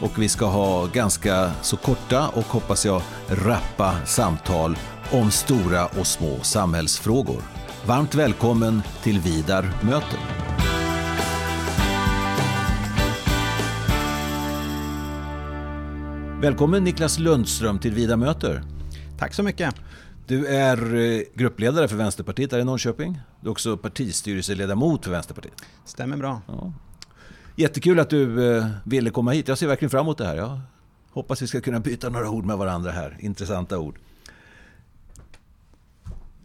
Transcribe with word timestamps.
och 0.00 0.22
vi 0.22 0.28
ska 0.28 0.46
ha 0.46 0.86
ganska 0.86 1.50
så 1.62 1.76
korta 1.76 2.28
och 2.28 2.44
hoppas 2.44 2.86
jag 2.86 3.02
rappa 3.28 4.06
samtal 4.06 4.76
om 5.12 5.30
stora 5.30 5.86
och 5.86 6.06
små 6.06 6.40
samhällsfrågor. 6.42 7.42
Varmt 7.86 8.14
välkommen 8.14 8.82
till 9.02 9.20
Vidar 9.20 9.72
möter. 9.82 10.18
Välkommen 16.40 16.84
Niklas 16.84 17.18
Lundström 17.18 17.78
till 17.78 17.94
Vida 17.94 18.16
möter. 18.16 18.62
Tack 19.18 19.34
så 19.34 19.42
mycket. 19.42 19.74
Du 20.26 20.46
är 20.46 20.94
eh, 20.94 21.22
gruppledare 21.34 21.88
för 21.88 21.96
Vänsterpartiet 21.96 22.52
här 22.52 22.58
i 22.58 22.64
Norrköping. 22.64 23.20
Du 23.40 23.48
är 23.48 23.52
också 23.52 23.76
partistyrelseledamot 23.76 25.04
för 25.04 25.10
Vänsterpartiet. 25.10 25.54
Stämmer 25.84 26.16
bra. 26.16 26.42
Ja. 26.46 26.72
Jättekul 27.56 28.00
att 28.00 28.10
du 28.10 28.56
eh, 28.56 28.66
ville 28.84 29.10
komma 29.10 29.30
hit. 29.30 29.48
Jag 29.48 29.58
ser 29.58 29.66
verkligen 29.66 29.90
fram 29.90 30.00
emot 30.00 30.18
det 30.18 30.26
här. 30.26 30.36
Jag 30.36 30.60
hoppas 31.10 31.42
vi 31.42 31.46
ska 31.46 31.60
kunna 31.60 31.80
byta 31.80 32.08
några 32.08 32.30
ord 32.30 32.44
med 32.44 32.58
varandra 32.58 32.90
här. 32.90 33.16
Intressanta 33.20 33.78
ord. 33.78 33.98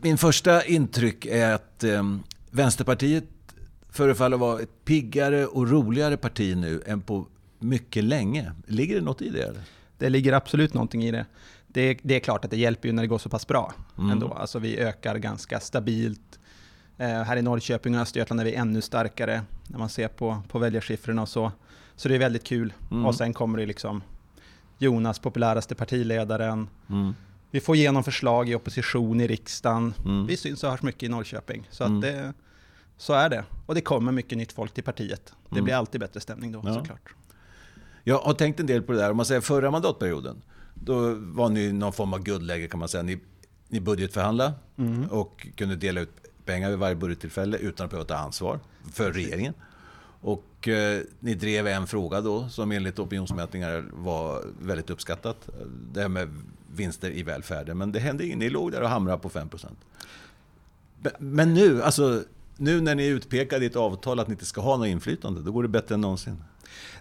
Min 0.01 0.17
första 0.17 0.65
intryck 0.65 1.25
är 1.25 1.53
att 1.53 1.83
eh, 1.83 2.03
Vänsterpartiet 2.51 3.23
förefaller 3.89 4.37
vara 4.37 4.61
ett 4.61 4.85
piggare 4.85 5.45
och 5.45 5.69
roligare 5.69 6.17
parti 6.17 6.57
nu 6.57 6.81
än 6.85 7.01
på 7.01 7.27
mycket 7.59 8.03
länge. 8.03 8.51
Ligger 8.67 8.95
det 8.95 9.01
något 9.01 9.21
i 9.21 9.29
det? 9.29 9.43
Eller? 9.43 9.61
Det 9.97 10.09
ligger 10.09 10.33
absolut 10.33 10.73
någonting 10.73 11.03
i 11.03 11.11
det. 11.11 11.25
Det, 11.67 11.99
det 12.01 12.15
är 12.15 12.19
klart 12.19 12.45
att 12.45 12.51
det 12.51 12.57
hjälper 12.57 12.87
ju 12.87 12.93
när 12.93 13.03
det 13.03 13.07
går 13.07 13.17
så 13.17 13.29
pass 13.29 13.47
bra 13.47 13.73
mm. 13.97 14.11
ändå. 14.11 14.33
Alltså 14.33 14.59
vi 14.59 14.79
ökar 14.79 15.15
ganska 15.15 15.59
stabilt. 15.59 16.39
Eh, 16.97 17.07
här 17.07 17.37
i 17.37 17.41
Norrköping 17.41 17.95
och 17.95 18.01
Östergötland 18.01 18.41
är 18.41 18.45
vi 18.45 18.53
ännu 18.53 18.81
starkare 18.81 19.41
när 19.67 19.79
man 19.79 19.89
ser 19.89 20.07
på, 20.07 20.41
på 20.49 20.59
väljarsiffrorna 20.59 21.21
och 21.21 21.29
så. 21.29 21.51
Så 21.95 22.09
det 22.09 22.15
är 22.15 22.19
väldigt 22.19 22.43
kul. 22.43 22.73
Mm. 22.91 23.05
Och 23.05 23.15
sen 23.15 23.33
kommer 23.33 23.57
det 23.57 23.65
liksom 23.65 24.03
Jonas, 24.77 25.19
populäraste 25.19 25.75
partiledaren. 25.75 26.67
Mm. 26.89 27.13
Vi 27.51 27.59
får 27.59 27.75
igenom 27.75 28.03
förslag 28.03 28.49
i 28.49 28.55
opposition 28.55 29.21
i 29.21 29.27
riksdagen. 29.27 29.93
Mm. 30.05 30.25
Vi 30.25 30.37
syns 30.37 30.63
och 30.63 30.71
hörs 30.71 30.81
mycket 30.81 31.03
i 31.03 31.07
Norrköping. 31.07 31.67
Så, 31.71 31.83
att 31.83 31.89
mm. 31.89 32.01
det, 32.01 32.33
så 32.97 33.13
är 33.13 33.29
det. 33.29 33.43
Och 33.65 33.75
det 33.75 33.81
kommer 33.81 34.11
mycket 34.11 34.37
nytt 34.37 34.51
folk 34.51 34.73
till 34.73 34.83
partiet. 34.83 35.33
Det 35.49 35.55
mm. 35.55 35.63
blir 35.63 35.73
alltid 35.73 36.01
bättre 36.01 36.19
stämning 36.19 36.51
då 36.51 36.61
ja. 36.65 36.73
såklart. 36.73 37.15
Jag 38.03 38.19
har 38.19 38.33
tänkt 38.33 38.59
en 38.59 38.65
del 38.65 38.81
på 38.81 38.91
det 38.91 38.97
där. 38.97 39.11
Om 39.11 39.17
man 39.17 39.25
säger 39.25 39.41
förra 39.41 39.71
mandatperioden, 39.71 40.41
då 40.73 41.13
var 41.13 41.49
ni 41.49 41.71
någon 41.71 41.93
form 41.93 42.13
av 42.13 42.23
guldläge 42.23 42.67
kan 42.67 42.79
man 42.79 42.89
säga. 42.89 43.03
Ni, 43.03 43.19
ni 43.67 43.79
budgetförhandlade 43.79 44.53
mm. 44.77 45.05
och 45.05 45.47
kunde 45.55 45.75
dela 45.75 46.01
ut 46.01 46.11
pengar 46.45 46.69
vid 46.69 46.79
varje 46.79 46.95
budgettillfälle 46.95 47.57
utan 47.57 47.85
att 47.85 47.91
behöva 47.91 48.07
ta 48.07 48.15
ansvar 48.15 48.59
för 48.93 49.11
regeringen. 49.11 49.53
Och 50.21 50.67
eh, 50.67 51.01
ni 51.19 51.33
drev 51.33 51.67
en 51.67 51.87
fråga 51.87 52.21
då 52.21 52.49
som 52.49 52.71
enligt 52.71 52.99
opinionsmätningar 52.99 53.85
var 53.93 54.43
väldigt 54.61 54.89
uppskattat. 54.89 55.49
Det 55.93 56.01
här 56.01 56.09
med 56.09 56.29
vinster 56.75 57.11
i 57.11 57.23
välfärden. 57.23 57.77
Men 57.77 57.91
det 57.91 57.99
hände 57.99 58.25
inget. 58.25 58.37
Ni 58.37 58.49
låg 58.49 58.71
där 58.71 58.81
och 58.81 58.89
hamrade 58.89 59.17
på 59.17 59.29
5% 59.29 59.67
Men 61.17 61.53
nu, 61.53 61.83
alltså, 61.83 62.23
nu 62.57 62.81
när 62.81 62.95
ni 62.95 63.07
är 63.07 63.11
utpekade 63.11 63.65
i 63.65 63.67
ett 63.67 63.75
avtal 63.75 64.19
att 64.19 64.27
ni 64.27 64.31
inte 64.31 64.45
ska 64.45 64.61
ha 64.61 64.77
något 64.77 64.87
inflytande, 64.87 65.41
då 65.41 65.51
går 65.51 65.63
det 65.63 65.69
bättre 65.69 65.95
än 65.95 66.01
någonsin. 66.01 66.43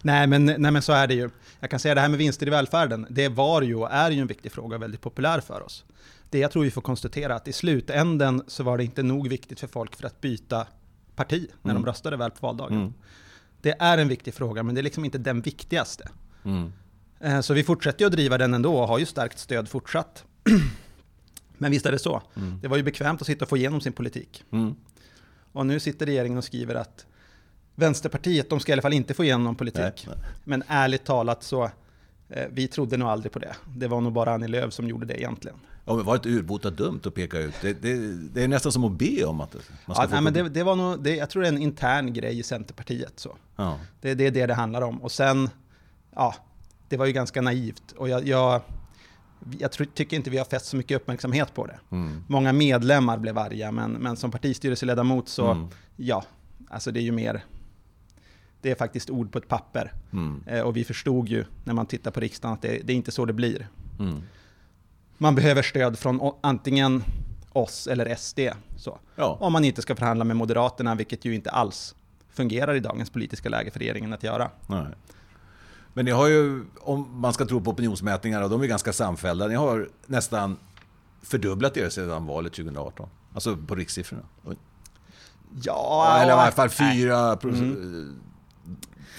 Nej 0.03 0.27
men, 0.27 0.47
nej, 0.47 0.59
men 0.59 0.83
så 0.83 0.93
är 0.93 1.07
det 1.07 1.15
ju. 1.15 1.31
Jag 1.61 1.71
kan 1.71 1.81
säga 1.81 1.95
det 1.95 2.01
här 2.01 2.09
med 2.09 2.19
vinster 2.19 2.47
i 2.47 2.51
välfärden, 2.51 3.07
det 3.11 3.29
var 3.29 3.63
ju 3.63 3.75
och 3.75 3.93
är 3.93 4.11
ju 4.11 4.21
en 4.21 4.27
viktig 4.27 4.53
fråga, 4.53 4.79
väldigt 4.79 5.01
populär 5.01 5.41
för 5.41 5.63
oss. 5.63 5.85
Det 6.35 6.41
jag 6.41 6.51
tror 6.51 6.65
vi 6.65 6.71
får 6.71 6.83
konstatera 6.83 7.35
att 7.35 7.49
i 7.49 7.53
slutänden 7.53 8.43
så 8.47 8.63
var 8.63 8.79
det 8.79 8.85
inte 8.85 9.03
nog 9.03 9.29
viktigt 9.29 9.61
för 9.61 9.67
folk 9.67 9.97
för 9.97 10.07
att 10.07 10.21
byta 10.21 10.67
parti 11.17 11.51
när 11.63 11.71
mm. 11.71 11.83
de 11.83 11.89
röstade 11.89 12.17
väl 12.17 12.31
på 12.31 12.47
valdagen. 12.47 12.79
Mm. 12.79 12.95
Det 13.61 13.77
är 13.79 13.99
en 13.99 14.09
viktig 14.09 14.35
fråga, 14.35 14.63
men 14.63 14.75
det 14.75 14.81
är 14.81 14.83
liksom 14.83 15.05
inte 15.05 15.19
den 15.19 15.41
viktigaste. 15.41 16.09
Mm. 16.45 16.73
Eh, 17.21 17.41
så 17.41 17.55
vi 17.55 17.65
fortsätter 17.65 18.07
att 18.07 18.13
driva 18.13 18.39
den 18.39 18.55
ändå 18.55 18.77
och 18.77 18.89
har 18.89 18.99
ju 18.99 19.07
starkt 19.07 19.39
stöd 19.39 19.69
fortsatt. 19.69 20.25
Men 21.59 21.71
visst 21.71 21.87
är 21.87 21.93
det 21.93 21.99
så. 21.99 22.23
Mm. 22.37 22.59
Det 22.63 22.69
var 22.69 22.77
ju 22.77 22.83
bekvämt 22.83 23.21
att 23.21 23.27
sitta 23.27 23.45
och 23.45 23.49
få 23.49 23.57
igenom 23.57 23.81
sin 23.81 23.93
politik. 23.93 24.45
Mm. 24.51 24.75
Och 25.53 25.67
nu 25.67 25.81
sitter 25.81 26.07
regeringen 26.07 26.39
och 26.39 26.45
skriver 26.45 26.75
att 26.75 27.07
Vänsterpartiet, 27.75 28.51
de 28.51 28.61
ska 28.61 28.73
i 28.73 28.75
alla 28.75 28.83
fall 28.83 28.93
inte 28.93 29.15
få 29.15 29.25
igenom 29.25 29.57
politik. 29.57 30.07
Nej, 30.07 30.17
nej. 30.21 30.29
Men 30.45 30.63
ärligt 30.69 31.05
talat 31.05 31.43
så, 31.43 31.71
vi 32.51 32.69
trodde 32.69 32.97
nog 32.97 33.09
aldrig 33.09 33.33
på 33.33 33.39
det. 33.39 33.55
Det 33.77 33.89
var 33.89 34.01
nog 34.01 34.13
bara 34.13 34.35
Annie 34.35 34.49
Lööf 34.49 34.73
som 34.73 34.89
gjorde 34.89 35.07
det 35.07 35.21
egentligen. 35.21 35.57
Ja, 35.85 35.95
men 35.95 36.05
var 36.05 36.21
det 36.23 36.29
urbota 36.29 36.71
dumt 36.71 37.01
att 37.05 37.15
peka 37.15 37.39
ut? 37.39 37.55
Det, 37.63 37.83
det, 37.83 37.97
det, 38.35 38.45
är 38.45 38.49
nästan 38.49 38.73
som 38.73 38.85
att 38.85 38.93
be 38.93 39.25
om 39.25 39.41
att 39.41 39.55
man 39.55 39.63
ska 39.63 40.03
ja, 40.03 40.09
få... 40.09 40.15
Nej, 40.15 40.23
men 40.23 40.33
det, 40.33 40.49
det, 40.49 40.63
var 40.63 40.77
nog, 40.77 41.03
det, 41.03 41.17
jag 41.17 41.31
tror 41.31 41.43
det 41.43 41.49
är 41.49 41.53
en 41.53 41.63
intern 41.63 42.13
grej 42.13 42.39
i 42.39 42.43
Centerpartiet. 42.43 43.13
Så. 43.17 43.37
Ja. 43.57 43.79
Det, 44.01 44.15
det 44.15 44.27
är 44.27 44.31
det 44.31 44.47
det 44.47 44.55
handlar 44.55 44.83
om. 44.83 45.03
Och 45.03 45.13
sen, 45.13 45.51
ja, 46.15 46.35
det 46.89 46.97
var 46.97 47.07
ju 47.07 47.13
ganska 47.13 47.41
naivt. 47.41 47.93
Och 47.97 48.09
jag, 48.09 48.29
jag, 48.29 48.61
jag 49.59 49.73
tror, 49.73 49.87
tycker 49.87 50.17
inte 50.17 50.31
vi 50.31 50.39
har 50.39 50.45
fäst 50.45 50.67
så 50.67 50.77
mycket 50.77 50.97
uppmärksamhet 50.97 51.55
på 51.55 51.67
det. 51.67 51.79
Mm. 51.91 52.25
Många 52.27 52.53
medlemmar 52.53 53.19
blev 53.19 53.39
arga, 53.39 53.73
men, 53.73 53.93
men 53.93 54.17
som 54.17 54.31
partistyrelseledamot 54.31 55.29
så, 55.29 55.51
mm. 55.51 55.69
ja, 55.97 56.25
alltså 56.69 56.91
det 56.91 57.01
är 57.01 57.03
ju 57.03 57.13
mer 57.13 57.45
det 58.65 58.71
är 58.71 58.75
faktiskt 58.75 59.11
ord 59.11 59.33
på 59.33 59.39
ett 59.39 59.49
papper. 59.49 59.93
Mm. 60.13 60.43
Eh, 60.47 60.61
och 60.61 60.77
vi 60.77 60.85
förstod 60.85 61.29
ju 61.29 61.45
när 61.65 61.75
man 61.75 61.87
tittar 61.87 62.11
på 62.11 62.21
riksdagen 62.21 62.55
att 62.55 62.63
det, 62.63 62.81
det 62.85 62.93
är 62.93 62.97
inte 62.97 63.11
så 63.11 63.25
det 63.25 63.33
blir. 63.33 63.69
Mm. 63.99 64.23
Man 65.19 65.35
behöver 65.35 65.63
stöd 65.63 65.99
från 65.99 66.33
antingen 66.41 67.05
oss 67.53 67.87
eller 67.87 68.15
SD. 68.15 68.41
Så. 68.77 68.99
Ja. 69.17 69.39
Om 69.41 69.53
man 69.53 69.65
inte 69.65 69.83
ska 69.83 69.97
förhandla 69.97 70.25
med 70.25 70.37
Moderaterna, 70.37 70.95
vilket 70.95 71.25
ju 71.25 71.35
inte 71.35 71.51
alls 71.51 71.95
fungerar 72.31 72.75
i 72.75 72.81
dagens 72.81 73.11
politiska 73.11 73.49
läge 73.49 73.71
för 73.71 73.79
regeringen 73.79 74.13
att 74.13 74.23
göra. 74.23 74.51
Nej. 74.67 74.87
Men 75.93 76.05
ni 76.05 76.11
har 76.11 76.29
ju, 76.29 76.65
om 76.81 77.21
man 77.21 77.33
ska 77.33 77.47
tro 77.47 77.61
på 77.61 77.71
opinionsmätningar, 77.71 78.43
och 78.43 78.51
de 78.51 78.63
är 78.63 78.67
ganska 78.67 78.93
samfällda, 78.93 79.47
ni 79.47 79.55
har 79.55 79.89
nästan 80.07 80.57
fördubblat 81.23 81.77
er 81.77 81.89
sedan 81.89 82.27
valet 82.27 82.53
2018. 82.53 83.09
Alltså 83.35 83.57
på 83.57 83.75
rikssiffrorna. 83.75 84.23
Ja, 85.63 86.19
eller 86.21 86.33
i 86.33 86.35
alla 86.35 86.51
fall 86.51 86.71
fyra 86.71 87.39
mm. 87.43 88.21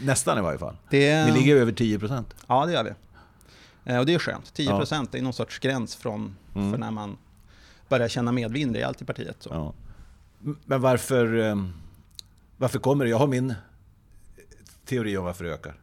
Nästan 0.01 0.38
i 0.38 0.41
varje 0.41 0.59
fall. 0.59 0.78
Det... 0.90 1.25
Ni 1.25 1.31
ligger 1.31 1.56
över 1.56 1.72
10 1.72 2.00
procent. 2.00 2.35
Ja, 2.47 2.66
det 2.66 2.73
gör 2.73 2.84
vi. 2.84 2.91
Eh, 3.85 4.00
och 4.00 4.06
det 4.06 4.13
är 4.13 4.19
skönt. 4.19 4.53
10 4.53 4.69
procent 4.69 5.09
ja. 5.12 5.19
är 5.19 5.23
någon 5.23 5.34
sorts 5.34 5.59
gräns 5.59 5.96
från 5.96 6.35
mm. 6.56 6.72
för 6.72 6.78
när 6.78 6.91
man 6.91 7.18
börjar 7.90 8.07
känna 8.07 8.31
medvind 8.31 8.75
rejält 8.75 9.01
i 9.01 9.06
partiet. 9.06 9.38
Så. 9.40 9.50
Ja. 9.50 9.74
Men 10.66 10.81
varför, 10.81 11.38
ehm, 11.38 11.74
varför 12.57 12.79
kommer 12.79 13.06
det? 13.06 13.12
Jag 13.12 13.18
har 13.18 13.28
min 13.28 13.53
teori 14.85 15.18
om 15.18 15.25
varför 15.25 15.44
det 15.44 15.53
ökar. 15.53 15.75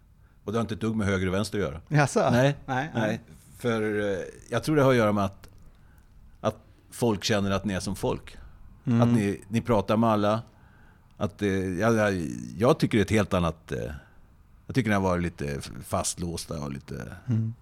Och 0.44 0.52
det 0.52 0.58
har 0.58 0.60
inte 0.60 0.74
ett 0.74 0.80
dugg 0.80 0.96
med 0.96 1.06
höger 1.06 1.26
och 1.26 1.34
vänster 1.34 1.58
att 1.58 1.64
göra. 1.64 1.80
Jaså? 1.88 2.30
Nej, 2.30 2.56
nej, 2.66 2.90
nej. 2.94 3.20
För 3.58 4.10
eh, 4.12 4.18
jag 4.48 4.64
tror 4.64 4.76
det 4.76 4.82
har 4.82 4.90
att 4.90 4.96
göra 4.96 5.12
med 5.12 5.24
att, 5.24 5.48
att 6.40 6.56
folk 6.90 7.24
känner 7.24 7.50
att 7.50 7.64
ni 7.64 7.74
är 7.74 7.80
som 7.80 7.96
folk. 7.96 8.36
Mm. 8.84 9.02
Att 9.02 9.08
ni, 9.08 9.40
ni 9.48 9.60
pratar 9.60 9.96
med 9.96 10.10
alla. 10.10 10.42
Att, 11.22 11.42
eh, 11.42 11.78
jag, 11.78 12.16
jag, 12.58 12.78
tycker 12.78 12.98
det 12.98 13.00
är 13.00 13.04
ett 13.04 13.10
helt 13.10 13.34
annat... 13.34 13.72
Eh, 13.72 13.92
jag 14.66 14.74
tycker 14.74 14.90
den 14.90 15.02
har 15.02 15.08
varit 15.08 15.22
lite 15.22 15.60
fastlåsta 15.84 16.60
och 16.60 16.72
lite... 16.72 17.16
Mm. 17.28 17.54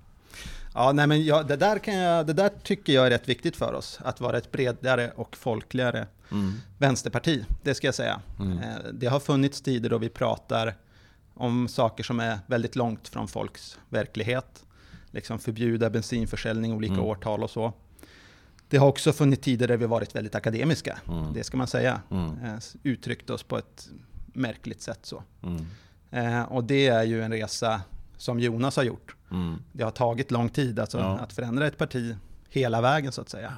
Ja, 0.75 0.93
nej 0.93 1.07
men 1.07 1.25
jag, 1.25 1.47
det, 1.47 1.57
där 1.57 1.79
kan 1.79 1.95
jag, 1.95 2.27
det 2.27 2.33
där 2.33 2.51
tycker 2.63 2.93
jag 2.93 3.07
är 3.07 3.11
rätt 3.11 3.29
viktigt 3.29 3.57
för 3.57 3.73
oss. 3.73 4.01
Att 4.05 4.21
vara 4.21 4.39
ett 4.39 4.53
bredare 4.53 5.11
och 5.17 5.37
folkligare 5.37 6.07
mm. 6.31 6.53
vänsterparti, 6.79 7.45
det 7.63 7.75
ska 7.75 7.87
jag 7.87 7.95
säga. 7.95 8.21
Mm. 8.39 8.59
Eh, 8.59 8.77
det 8.93 9.07
har 9.07 9.21
funnits 9.21 9.61
tider 9.61 9.91
då 9.91 9.99
vi 9.99 10.09
pratar 10.09 10.75
om 11.35 11.69
saker 11.69 12.05
som 12.05 12.21
är 12.21 12.39
väldigt 12.47 12.77
långt 12.77 13.09
från 13.09 13.29
folks 13.29 13.79
verklighet. 13.89 14.65
Liksom 15.11 15.39
förbjuda 15.39 15.91
bensinförsäljning, 15.91 16.73
olika 16.73 16.95
mm. 16.95 17.07
årtal 17.07 17.43
och 17.43 17.51
så. 17.51 17.73
Det 18.71 18.77
har 18.77 18.89
också 18.89 19.13
funnits 19.13 19.43
tider 19.43 19.69
där 19.69 19.77
vi 19.77 19.87
varit 19.87 20.15
väldigt 20.15 20.35
akademiska, 20.35 20.99
mm. 21.09 21.33
det 21.33 21.45
ska 21.45 21.57
man 21.57 21.67
säga. 21.67 22.01
Mm. 22.11 22.45
Eh, 22.45 22.59
uttryckt 22.83 23.31
oss 23.31 23.43
på 23.43 23.59
ett 23.59 23.89
märkligt 24.27 24.83
sätt 24.83 24.99
så. 25.03 25.23
Mm. 25.43 25.67
Eh, 26.11 26.43
och 26.43 26.65
det 26.65 26.89
är 26.89 27.03
ju 27.03 27.23
en 27.23 27.33
resa 27.33 27.83
som 28.17 28.41
Jonas 28.41 28.77
har 28.77 28.83
gjort. 28.83 29.17
Mm. 29.31 29.63
Det 29.73 29.85
har 29.85 29.91
tagit 29.91 30.31
lång 30.31 30.49
tid 30.49 30.79
alltså, 30.79 30.99
ja. 30.99 31.19
att 31.19 31.33
förändra 31.33 31.67
ett 31.67 31.79
parti 31.79 32.17
hela 32.49 32.81
vägen 32.81 33.13
så 33.13 33.21
att 33.21 33.29
säga. 33.29 33.53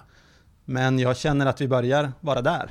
Men 0.64 0.98
jag 0.98 1.16
känner 1.16 1.46
att 1.46 1.60
vi 1.60 1.68
börjar 1.68 2.12
vara 2.20 2.42
där. 2.42 2.70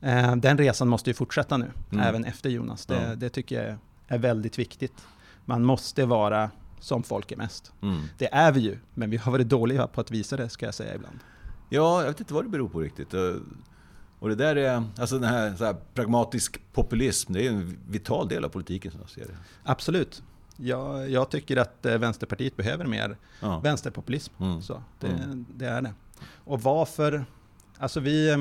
Eh, 0.00 0.36
den 0.36 0.58
resan 0.58 0.88
måste 0.88 1.10
ju 1.10 1.14
fortsätta 1.14 1.56
nu, 1.56 1.70
mm. 1.92 2.04
även 2.04 2.24
efter 2.24 2.50
Jonas. 2.50 2.86
Det, 2.86 3.02
ja. 3.08 3.14
det 3.14 3.28
tycker 3.28 3.64
jag 3.64 3.76
är 4.08 4.18
väldigt 4.18 4.58
viktigt. 4.58 5.06
Man 5.44 5.64
måste 5.64 6.04
vara 6.06 6.50
som 6.80 7.02
folk 7.02 7.32
är 7.32 7.36
mest. 7.36 7.72
Mm. 7.82 8.02
Det 8.18 8.34
är 8.34 8.52
vi 8.52 8.60
ju, 8.60 8.78
men 8.94 9.10
vi 9.10 9.16
har 9.16 9.32
varit 9.32 9.48
dåliga 9.48 9.86
på 9.86 10.00
att 10.00 10.10
visa 10.10 10.36
det 10.36 10.48
ska 10.48 10.66
jag 10.66 10.74
säga 10.74 10.94
ibland. 10.94 11.18
Ja, 11.68 12.00
jag 12.00 12.08
vet 12.08 12.20
inte 12.20 12.34
vad 12.34 12.44
det 12.44 12.48
beror 12.48 12.68
på 12.68 12.80
riktigt. 12.80 13.14
Eh, 13.14 13.34
Och 14.18 14.28
det 14.28 14.34
där 14.34 14.56
är, 14.56 14.84
alltså 14.98 15.18
den 15.18 15.28
här, 15.30 15.50
här 15.58 15.76
pragmatisk 15.94 16.60
populism, 16.72 17.32
det 17.32 17.46
är 17.46 17.50
en 17.50 17.78
vital 17.88 18.28
del 18.28 18.44
av 18.44 18.48
politiken 18.48 18.90
som 18.92 19.00
jag 19.00 19.10
ser 19.10 19.24
det. 19.26 19.36
Absolut. 19.62 20.22
Jag, 20.56 21.10
jag 21.10 21.30
tycker 21.30 21.56
att 21.56 21.86
eh, 21.86 21.98
Vänsterpartiet 21.98 22.56
behöver 22.56 22.84
mer 22.86 23.16
Ja. 23.40 23.60
vänsterpopulism. 23.60 24.34
Mm. 24.40 24.62
Så 24.62 24.82
det, 25.00 25.06
Mm. 25.06 25.46
det 25.54 25.66
är 25.66 25.82
det. 25.82 25.94
Och 26.44 26.62
varför? 26.62 27.24
Alltså 27.78 28.00
vi, 28.00 28.30
eh, 28.30 28.38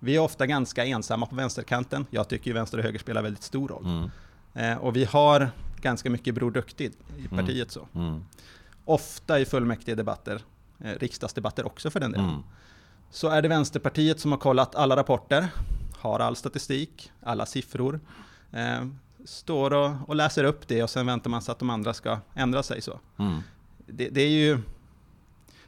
vi 0.00 0.16
är 0.16 0.20
ofta 0.20 0.46
ganska 0.46 0.84
ensamma 0.84 1.26
på 1.26 1.34
vänsterkanten. 1.36 2.06
Jag 2.10 2.28
tycker 2.28 2.46
ju 2.50 2.54
vänster 2.54 2.78
och 2.78 2.84
höger 2.84 2.98
spelar 2.98 3.22
väldigt 3.22 3.42
stor 3.42 3.68
roll. 3.68 3.84
Mm. 3.84 4.10
Eh, 4.54 4.78
och 4.78 4.96
vi 4.96 5.04
har 5.04 5.50
ganska 5.82 6.10
mycket 6.10 6.34
Bror 6.34 6.50
Duktig 6.50 6.92
i 7.18 7.26
Mm. 7.26 7.28
partiet. 7.46 7.70
så. 7.70 7.88
Mm. 7.94 8.24
Ofta 8.84 9.40
i 9.40 9.44
fullmäktige 9.44 9.94
debatter, 9.94 10.42
eh, 10.78 10.92
riksdagsdebatter 11.00 11.66
också 11.66 11.90
för 11.90 12.00
den 12.00 12.12
delen. 12.12 12.28
Mm. 12.28 12.42
Så 13.10 13.28
är 13.28 13.42
det 13.42 13.48
Vänsterpartiet 13.48 14.20
som 14.20 14.30
har 14.32 14.38
kollat 14.38 14.74
alla 14.74 14.96
rapporter, 14.96 15.48
har 15.98 16.20
all 16.20 16.36
statistik, 16.36 17.12
alla 17.22 17.46
siffror, 17.46 18.00
eh, 18.52 18.86
står 19.24 19.72
och, 19.72 19.90
och 20.08 20.16
läser 20.16 20.44
upp 20.44 20.68
det 20.68 20.82
och 20.82 20.90
sen 20.90 21.06
väntar 21.06 21.30
man 21.30 21.42
sig 21.42 21.52
att 21.52 21.58
de 21.58 21.70
andra 21.70 21.94
ska 21.94 22.18
ändra 22.34 22.62
sig. 22.62 22.80
så. 22.82 23.00
Mm. 23.18 23.40
Det, 23.86 24.08
det 24.08 24.20
är 24.20 24.28
ju, 24.30 24.58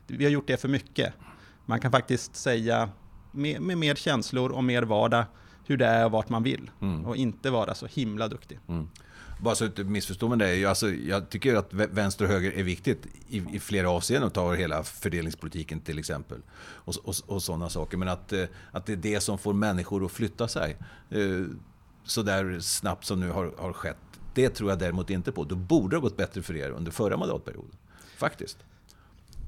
vi 0.07 0.25
har 0.25 0.31
gjort 0.31 0.47
det 0.47 0.57
för 0.57 0.69
mycket. 0.69 1.15
Man 1.67 1.81
kan 1.81 1.91
faktiskt 1.91 2.37
säga 2.37 2.89
med, 3.33 3.61
med 3.63 3.79
mer 3.79 3.95
känslor 3.95 4.51
och 4.53 4.65
mer 4.65 4.83
vardag 4.83 5.25
hur 5.67 5.77
det 5.77 5.87
är 5.87 6.05
och 6.05 6.11
vart 6.11 6.29
man 6.29 6.43
vill. 6.43 6.71
Mm. 6.81 7.05
Och 7.07 7.17
inte 7.17 7.51
vara 7.51 7.75
så 7.75 7.87
himla 7.87 8.29
duktig. 8.29 8.59
Mm. 8.69 8.89
Bara 9.43 9.55
så 9.55 9.65
att 9.65 9.77
du 9.77 9.83
inte 9.83 9.93
missförstår 9.93 10.37
mig, 10.37 10.61
det 10.61 10.67
alltså, 10.67 10.91
jag 10.91 11.31
tycker 11.31 11.55
att 11.55 11.73
vä- 11.73 11.95
vänster 11.95 12.25
och 12.25 12.31
höger 12.31 12.53
är 12.53 12.63
viktigt 12.63 13.07
i, 13.29 13.45
i 13.53 13.61
flera 13.61 13.91
avseenden. 13.91 14.31
Ta 14.31 14.55
hela 14.55 14.83
fördelningspolitiken 14.83 15.81
till 15.81 15.99
exempel. 15.99 16.39
Och, 16.61 16.95
och, 17.05 17.15
och 17.27 17.43
sådana 17.43 17.69
saker. 17.71 17.97
Men 17.97 18.09
att, 18.09 18.33
eh, 18.33 18.45
att 18.73 18.87
det 18.87 18.93
är 18.93 18.97
det 18.97 19.21
som 19.21 19.39
får 19.39 19.53
människor 19.53 20.05
att 20.05 20.13
flytta 20.13 20.49
sig. 20.49 20.77
Eh, 21.11 21.45
så 22.05 22.23
där 22.23 22.61
snabbt 22.61 23.05
som 23.05 23.21
nu 23.21 23.31
har, 23.31 23.55
har 23.59 23.73
skett. 23.73 23.97
Det 24.35 24.49
tror 24.49 24.71
jag 24.71 24.79
däremot 24.79 25.11
inte 25.11 25.33
på. 25.33 25.45
Då 25.45 25.55
borde 25.55 25.97
det 25.97 26.01
ha 26.01 26.03
gått 26.03 26.17
bättre 26.17 26.43
för 26.43 26.57
er 26.57 26.71
under 26.71 26.93
förra 26.93 27.17
mandatperioden. 27.17 27.77
Faktiskt. 28.17 28.59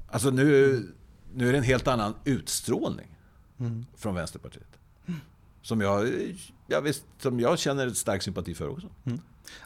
Alltså 0.07 0.29
nu, 0.29 0.83
nu 1.33 1.47
är 1.47 1.51
det 1.51 1.57
en 1.57 1.63
helt 1.63 1.87
annan 1.87 2.13
utstrålning 2.25 3.17
från 3.95 4.15
Vänsterpartiet. 4.15 4.79
Som 5.61 5.81
jag, 5.81 6.09
jag, 6.67 6.81
visst, 6.81 7.03
som 7.19 7.39
jag 7.39 7.59
känner 7.59 7.89
stark 7.89 8.21
sympati 8.23 8.55
för 8.55 8.69
också. 8.69 8.87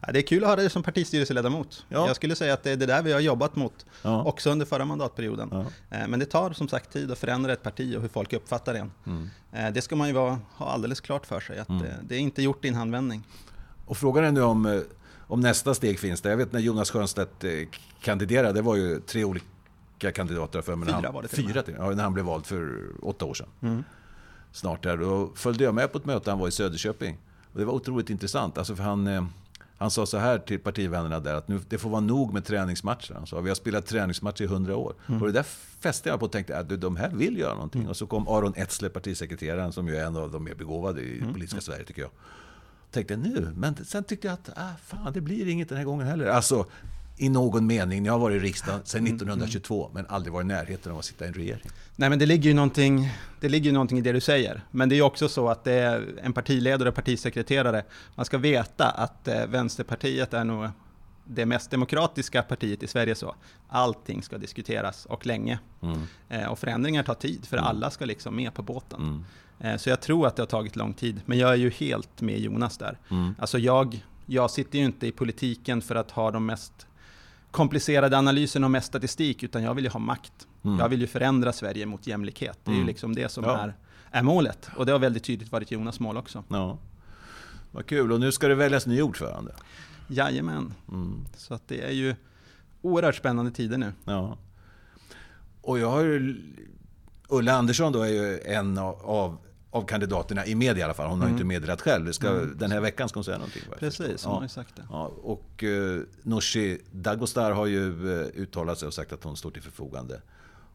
Ja, 0.01 0.11
det 0.11 0.19
är 0.19 0.23
kul 0.23 0.43
att 0.43 0.49
ha 0.49 0.55
dig 0.55 0.69
som 0.69 0.83
partistyrelseledamot. 0.83 1.85
Ja. 1.89 2.07
Jag 2.07 2.15
skulle 2.15 2.35
säga 2.35 2.53
att 2.53 2.63
det 2.63 2.71
är 2.71 2.77
det 2.77 2.85
där 2.85 3.03
vi 3.03 3.11
har 3.13 3.19
jobbat 3.19 3.55
mot 3.55 3.85
Ja. 4.01 4.23
också 4.23 4.49
under 4.51 4.65
förra 4.65 4.85
mandatperioden. 4.85 5.49
Ja. 5.51 5.65
Eh, 5.97 6.07
Men 6.07 6.19
det 6.19 6.25
tar 6.25 6.51
som 6.53 6.67
sagt 6.67 6.93
tid 6.93 7.11
att 7.11 7.19
förändra 7.19 7.53
ett 7.53 7.63
parti 7.63 7.95
och 7.97 8.01
hur 8.01 8.09
folk 8.09 8.33
uppfattar 8.33 8.73
en. 8.75 8.91
Mm. 9.05 9.29
Eh, 9.53 9.73
Det 9.73 9.81
ska 9.81 9.95
man 9.95 10.07
ju 10.07 10.13
vara, 10.13 10.39
ha 10.55 10.65
alldeles 10.65 10.99
klart 11.01 11.25
för 11.25 11.39
sig, 11.39 11.59
att 11.59 11.69
Mm. 11.69 11.85
eh, 11.85 11.91
det 12.03 12.15
är 12.15 12.19
inte 12.19 12.41
gjort 12.41 12.65
i 12.65 12.67
en 12.67 12.75
handvändning. 12.75 13.23
Och 13.85 13.97
frågan 13.97 14.23
är 14.23 14.31
nu 14.31 14.41
om, 14.41 14.83
om 15.27 15.39
nästa 15.39 15.73
steg 15.73 15.99
finns 15.99 16.21
det. 16.21 16.29
Jag 16.29 16.37
vet 16.37 16.51
när 16.51 16.59
Jonas 16.59 16.91
Sjöstedt 16.91 17.45
kandiderade, 18.01 18.53
det 18.53 18.61
var 18.61 18.75
ju 18.75 18.99
tre 18.99 19.23
olika 19.23 20.11
kandidater 20.13 20.61
för 20.61 20.75
mig. 20.75 20.87
Fyra 20.89 21.01
han, 21.03 21.13
var 21.13 21.21
det 21.21 21.27
till. 21.27 21.47
Fyra 21.47 21.61
till, 21.63 21.75
ja, 21.77 21.89
när 21.89 22.03
han 22.03 22.13
blev 22.13 22.25
vald 22.25 22.45
för 22.45 22.85
åtta 23.01 23.25
år 23.25 23.33
sedan. 23.33 23.83
Snart 24.51 24.83
där. 24.83 24.97
Då 24.97 25.31
följde 25.35 25.63
jag 25.63 25.73
med 25.75 25.91
på 25.91 25.97
ett 25.97 26.05
möte, 26.05 26.29
han 26.29 26.39
var 26.39 26.47
i 26.47 26.51
Söderköping. 26.51 27.17
Och 27.53 27.59
det 27.59 27.65
var 27.65 27.73
otroligt 27.73 28.09
intressant. 28.09 28.57
Alltså 28.57 28.75
för 28.75 28.83
han, 28.83 29.07
eh, 29.07 29.25
han 29.77 29.91
sa 29.91 30.05
så 30.05 30.17
här 30.17 30.37
till 30.39 30.59
partivännerna 30.59 31.19
där 31.19 31.33
att 31.35 31.47
nu, 31.47 31.59
det 31.69 31.77
får 31.77 31.89
vara 31.89 32.01
nog 32.01 32.33
med 32.33 32.45
träningsmatcher. 32.45 33.13
Han 33.13 33.27
sa 33.27 33.39
vi 33.39 33.49
har 33.49 33.55
spelat 33.55 33.85
träningsmatcher 33.85 34.41
i 34.43 34.47
hundra 34.47 34.75
år. 34.75 34.93
Mm. 35.07 35.21
Och 35.21 35.27
det 35.27 35.33
där 35.33 35.45
fäste 35.79 36.09
jag 36.09 36.19
på 36.19 36.25
och 36.25 36.31
tänkte 36.31 36.57
att 36.59 36.81
de 36.81 36.95
här 36.95 37.09
vill 37.09 37.37
göra 37.37 37.53
någonting. 37.53 37.81
Mm. 37.81 37.89
Och 37.89 37.97
så 37.97 38.07
kom 38.07 38.27
Aron 38.27 38.53
Etzler, 38.55 38.89
partisekreteraren, 38.89 39.73
som 39.73 39.87
ju 39.87 39.95
är 39.95 40.05
en 40.05 40.15
av 40.15 40.31
de 40.31 40.43
mer 40.43 40.55
begåvade 40.55 41.01
i 41.01 41.19
Mm. 41.19 41.33
politiska 41.33 41.61
Sverige 41.61 41.83
tycker 41.83 42.01
jag. 42.01 42.11
Tänkte 42.91 43.17
nu, 43.17 43.51
men 43.55 43.85
sen 43.85 44.03
tyckte 44.03 44.27
jag 44.27 44.33
att 44.33 44.49
ah, 44.55 44.71
fan, 44.85 45.13
det 45.13 45.21
blir 45.21 45.47
inget 45.47 45.69
den 45.69 45.77
här 45.77 45.85
gången 45.85 46.07
heller. 46.07 46.25
Alltså, 46.27 46.65
i 47.19 47.29
någon 47.29 47.67
mening, 47.67 48.03
ni 48.03 48.09
har 48.09 48.19
varit 48.19 48.35
i 48.41 48.45
riksdagen 48.45 48.81
sedan 48.83 48.99
Mm. 49.01 49.15
1922, 49.15 49.89
men 49.93 50.05
aldrig 50.09 50.33
varit 50.33 50.45
i 50.45 50.47
närheten 50.47 50.91
av 50.91 50.99
att 50.99 51.05
sitta 51.05 51.25
i 51.25 51.27
en 51.27 51.33
regering. 51.33 51.61
Nej 51.95 52.09
men 52.09 52.19
det 52.19 52.25
ligger 52.25 52.49
ju 52.49 52.53
någonting, 52.55 53.09
det 53.39 53.49
ligger 53.49 53.65
ju 53.65 53.71
någonting 53.71 53.97
i 53.97 54.01
det 54.01 54.11
du 54.11 54.21
säger. 54.21 54.61
Men 54.71 54.89
det 54.89 54.95
är 54.95 54.97
ju 54.97 55.03
också 55.03 55.29
så 55.29 55.49
att 55.49 55.63
det 55.63 55.73
är 55.73 56.07
en 56.23 56.33
partiledare 56.33 56.89
och 56.89 56.95
partisekreterare. 56.95 57.83
Man 58.15 58.25
ska 58.25 58.37
veta 58.37 58.89
att 58.89 59.27
eh, 59.27 59.45
Vänsterpartiet 59.47 60.33
är 60.33 60.43
nog 60.43 60.69
det 61.25 61.45
mest 61.45 61.71
demokratiska 61.71 62.41
partiet 62.41 62.83
i 62.83 62.87
Sverige 62.87 63.15
så. 63.15 63.35
Allting 63.67 64.23
ska 64.23 64.37
diskuteras 64.37 65.05
och 65.05 65.25
länge. 65.25 65.59
Mm. 65.81 66.01
Eh, 66.29 66.45
Och 66.47 66.59
förändringar 66.59 67.03
tar 67.03 67.13
tid 67.13 67.45
för 67.45 67.57
Mm. 67.57 67.67
alla 67.69 67.89
ska 67.91 68.05
liksom 68.05 68.35
med 68.35 68.53
på 68.53 68.61
båten. 68.61 68.99
Mm. 69.59 69.73
Eh, 69.73 69.77
Så 69.77 69.89
jag 69.89 70.01
tror 70.01 70.27
att 70.27 70.35
det 70.35 70.41
har 70.41 70.47
tagit 70.47 70.75
lång 70.75 70.93
tid. 70.93 71.21
Men 71.25 71.37
jag 71.37 71.49
är 71.51 71.55
ju 71.55 71.69
helt 71.69 72.21
med 72.21 72.39
Jonas 72.39 72.77
där. 72.77 72.97
Mm. 73.11 73.35
Alltså 73.39 73.57
jag, 73.59 74.05
jag 74.25 74.51
sitter 74.51 74.79
ju 74.79 74.85
inte 74.85 75.07
i 75.07 75.11
politiken 75.11 75.81
för 75.81 75.95
att 75.95 76.11
ha 76.11 76.31
de 76.31 76.45
mest 76.45 76.87
komplicerade 77.51 78.17
analyserna 78.17 78.67
och 78.67 78.71
mest 78.71 78.87
statistik, 78.87 79.43
utan 79.43 79.63
jag 79.63 79.73
vill 79.75 79.83
ju 79.83 79.89
ha 79.89 79.99
makt. 79.99 80.47
Mm. 80.63 80.79
Jag 80.79 80.89
vill 80.89 81.01
ju 81.01 81.07
förändra 81.07 81.53
Sverige 81.53 81.85
mot 81.85 82.07
jämlikhet. 82.07 82.59
Det 82.63 82.71
är 82.71 82.73
ju 82.73 82.77
Mm. 82.77 82.87
liksom 82.87 83.15
det 83.15 83.29
som 83.31 83.43
Ja. 83.43 83.57
är, 83.57 83.73
är 84.11 84.23
målet. 84.23 84.69
Och 84.75 84.85
det 84.85 84.91
har 84.91 84.99
väldigt 84.99 85.23
tydligt 85.23 85.51
varit 85.51 85.71
Jonas 85.71 85.99
mål 85.99 86.17
också. 86.17 86.43
Ja. 86.47 86.77
Vad 87.71 87.85
kul. 87.85 88.11
Och 88.11 88.19
nu 88.19 88.31
ska 88.31 88.47
det 88.47 88.55
väljas 88.55 88.85
ny 88.85 89.01
ordförande. 89.01 89.55
Jajamän. 90.07 90.73
Mm. 90.91 91.25
Så 91.37 91.53
att 91.53 91.67
det 91.67 91.81
är 91.81 91.91
ju 91.91 92.15
oerhört 92.81 93.15
spännande 93.15 93.51
tider 93.51 93.77
nu. 93.77 93.93
Ja. 94.05 94.37
Och 95.61 95.79
jag 95.79 95.89
har 95.91 96.01
ju... 96.01 96.41
Ulla 97.31 97.53
Andersson 97.53 97.91
då 97.91 98.01
är 98.01 98.07
ju 98.09 98.39
en 98.39 98.77
av, 98.77 99.37
av, 99.71 99.85
kandidaterna 99.85 100.45
i 100.45 100.55
media 100.55 100.81
i 100.81 100.83
alla 100.83 100.93
fall. 100.93 101.09
Hon 101.09 101.19
har 101.19 101.27
Mm. 101.27 101.35
inte 101.37 101.45
meddelat 101.45 101.81
själv. 101.81 102.11
Ska, 102.11 102.27
Mm. 102.29 102.57
Den 102.57 102.71
här 102.71 102.79
veckan 102.79 103.09
ska 103.09 103.17
hon 103.17 103.23
säga 103.23 103.37
någonting. 103.37 103.61
Precis, 103.79 104.23
hon 104.23 104.31
Ja. 104.33 104.35
har 104.37 104.41
ju 104.43 104.49
sagt 104.49 104.75
det. 104.75 104.83
Ja, 104.89 105.11
och 105.23 105.63
uh, 105.63 106.01
Nooshi 106.23 106.77
Dagostar 106.91 107.51
har 107.51 107.65
ju 107.65 108.11
eh, 108.21 108.27
uttalat 108.27 108.77
sig 108.79 108.87
och 108.87 108.93
sagt 108.93 109.13
att 109.13 109.23
hon 109.23 109.37
står 109.37 109.51
till 109.51 109.61
förfogande. 109.61 110.21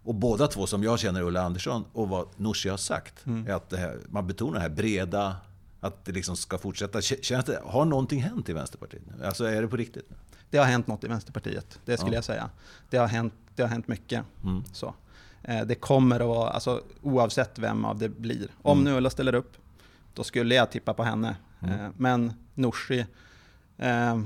Och 0.03 0.15
båda 0.15 0.47
två 0.47 0.67
som 0.67 0.83
jag 0.83 0.99
känner, 0.99 1.23
Ulla 1.23 1.43
Andersson 1.43 1.85
och 1.93 2.09
vad 2.09 2.29
Nooshi 2.37 2.69
har 2.69 2.77
sagt, 2.77 3.27
Mm. 3.27 3.47
är 3.47 3.53
att 3.53 3.73
här, 3.73 3.99
man 4.09 4.27
betonar 4.27 4.55
det 4.55 4.61
här 4.61 4.69
breda, 4.69 5.37
att 5.81 6.05
det 6.05 6.13
liksom 6.13 6.37
ska 6.37 6.59
fortsätta. 6.59 7.01
Känns 7.01 7.45
det, 7.45 7.61
har 7.65 7.85
någonting 7.85 8.23
hänt 8.23 8.49
i 8.49 8.53
Vänsterpartiet? 8.53 9.03
Alltså 9.25 9.45
är 9.45 9.63
det 9.63 9.69
på 9.69 9.77
riktigt? 9.77 10.09
Det 10.51 10.59
har 10.59 10.65
hänt 10.65 10.87
något 10.87 11.05
i 11.05 11.09
Vänsterpartiet, 11.09 11.79
det 11.85 11.97
skulle 11.97 12.13
Ja. 12.13 12.17
jag 12.17 12.25
säga. 12.25 12.51
Det 12.91 12.97
har 12.97 13.07
hänt, 13.07 13.35
det 13.55 13.63
har 13.63 13.69
hänt 13.69 13.89
mycket. 13.89 14.25
Mm. 14.45 14.65
Så. 14.73 14.95
Eh, 15.45 15.61
Det 15.67 15.75
kommer 15.75 16.21
att 16.21 16.27
vara, 16.27 16.51
alltså, 16.51 16.81
oavsett 17.03 17.59
vem 17.59 17.85
av 17.85 17.99
det 17.99 18.09
blir. 18.09 18.49
Om 18.63 18.79
Mm. 18.79 18.93
nu 18.93 18.99
Ulla 18.99 19.11
ställer 19.11 19.35
upp, 19.35 19.53
då 20.15 20.25
skulle 20.25 20.55
jag 20.55 20.71
tippa 20.71 20.95
på 20.95 21.03
henne. 21.05 21.37
Mm. 21.63 21.81
Eh, 21.81 21.91
Men 21.97 22.33
Nooshi 22.55 22.99
eh, 23.79 24.19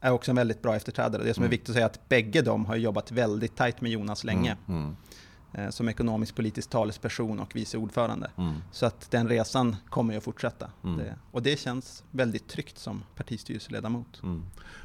är 0.00 0.10
också 0.10 0.30
en 0.32 0.36
väldigt 0.36 0.62
bra 0.62 0.76
efterträdare. 0.76 1.22
Det 1.24 1.34
som 1.34 1.42
är 1.42 1.46
Mm. 1.46 1.50
viktigt 1.50 1.68
att 1.68 1.74
säga 1.74 1.84
är 1.86 1.90
att 1.90 2.08
bägge 2.08 2.42
de 2.42 2.66
har 2.66 2.76
jobbat 2.76 3.12
väldigt 3.12 3.56
tajt 3.56 3.80
med 3.80 3.90
Jonas 3.92 4.24
länge. 4.24 4.56
Mm. 4.68 4.96
Eh, 5.54 5.70
Som 5.70 5.88
ekonomisk 5.88 6.34
politisk 6.36 6.70
talesperson 6.70 7.40
och 7.40 7.56
vice 7.56 7.78
ordförande. 7.78 8.30
Mm. 8.38 8.54
Så 8.72 8.86
att 8.86 9.10
den 9.10 9.28
resan 9.28 9.76
kommer 9.90 10.12
ju 10.14 10.18
att 10.18 10.24
fortsätta. 10.24 10.70
Mm. 10.84 10.96
Det, 10.98 11.16
och 11.30 11.42
det 11.42 11.58
känns 11.60 12.04
väldigt 12.10 12.48
tryggt 12.48 12.78
som 12.78 13.02
partistyrelseledamot. 13.16 14.20
Mm. 14.22 14.42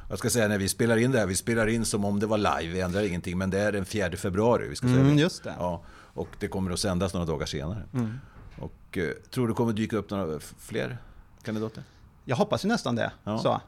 Jag 0.09 0.19
ska 0.19 0.29
säga 0.29 0.47
när 0.47 0.57
vi 0.57 0.69
spelar 0.69 0.97
in 0.97 1.11
det 1.11 1.19
här, 1.19 1.25
vi 1.27 1.35
spelar 1.35 1.67
in 1.67 1.85
som 1.85 2.05
om 2.05 2.19
det 2.19 2.25
var 2.27 2.37
live, 2.37 2.73
vi 2.73 2.81
ändrar 2.81 3.01
ingenting, 3.01 3.37
men 3.37 3.49
det 3.49 3.59
är 3.59 3.71
den 3.71 3.85
4 3.85 4.11
februari. 4.17 4.67
Vi 4.69 4.75
ska 4.75 4.87
säga 4.87 4.99
Mm, 4.99 5.15
det. 5.15 5.21
just 5.21 5.43
det. 5.43 5.55
Ja, 5.59 5.83
och 6.13 6.29
det 6.39 6.47
kommer 6.47 6.71
att 6.71 6.79
sändas 6.79 7.13
några 7.13 7.25
dagar 7.25 7.45
senare. 7.45 7.83
Mm. 7.93 8.19
Och 8.59 8.97
eh, 8.97 9.09
tror 9.31 9.47
du 9.47 9.53
kommer 9.53 9.73
dyka 9.73 9.97
upp 9.97 10.09
några 10.09 10.39
fler 10.39 10.97
kandidater? 11.43 11.83
Jag 12.25 12.35
hoppas 12.35 12.65
ju 12.65 12.69
nästan 12.69 12.95
det. 12.95 13.11
Ja. 13.23 13.37
Så. 13.39 13.61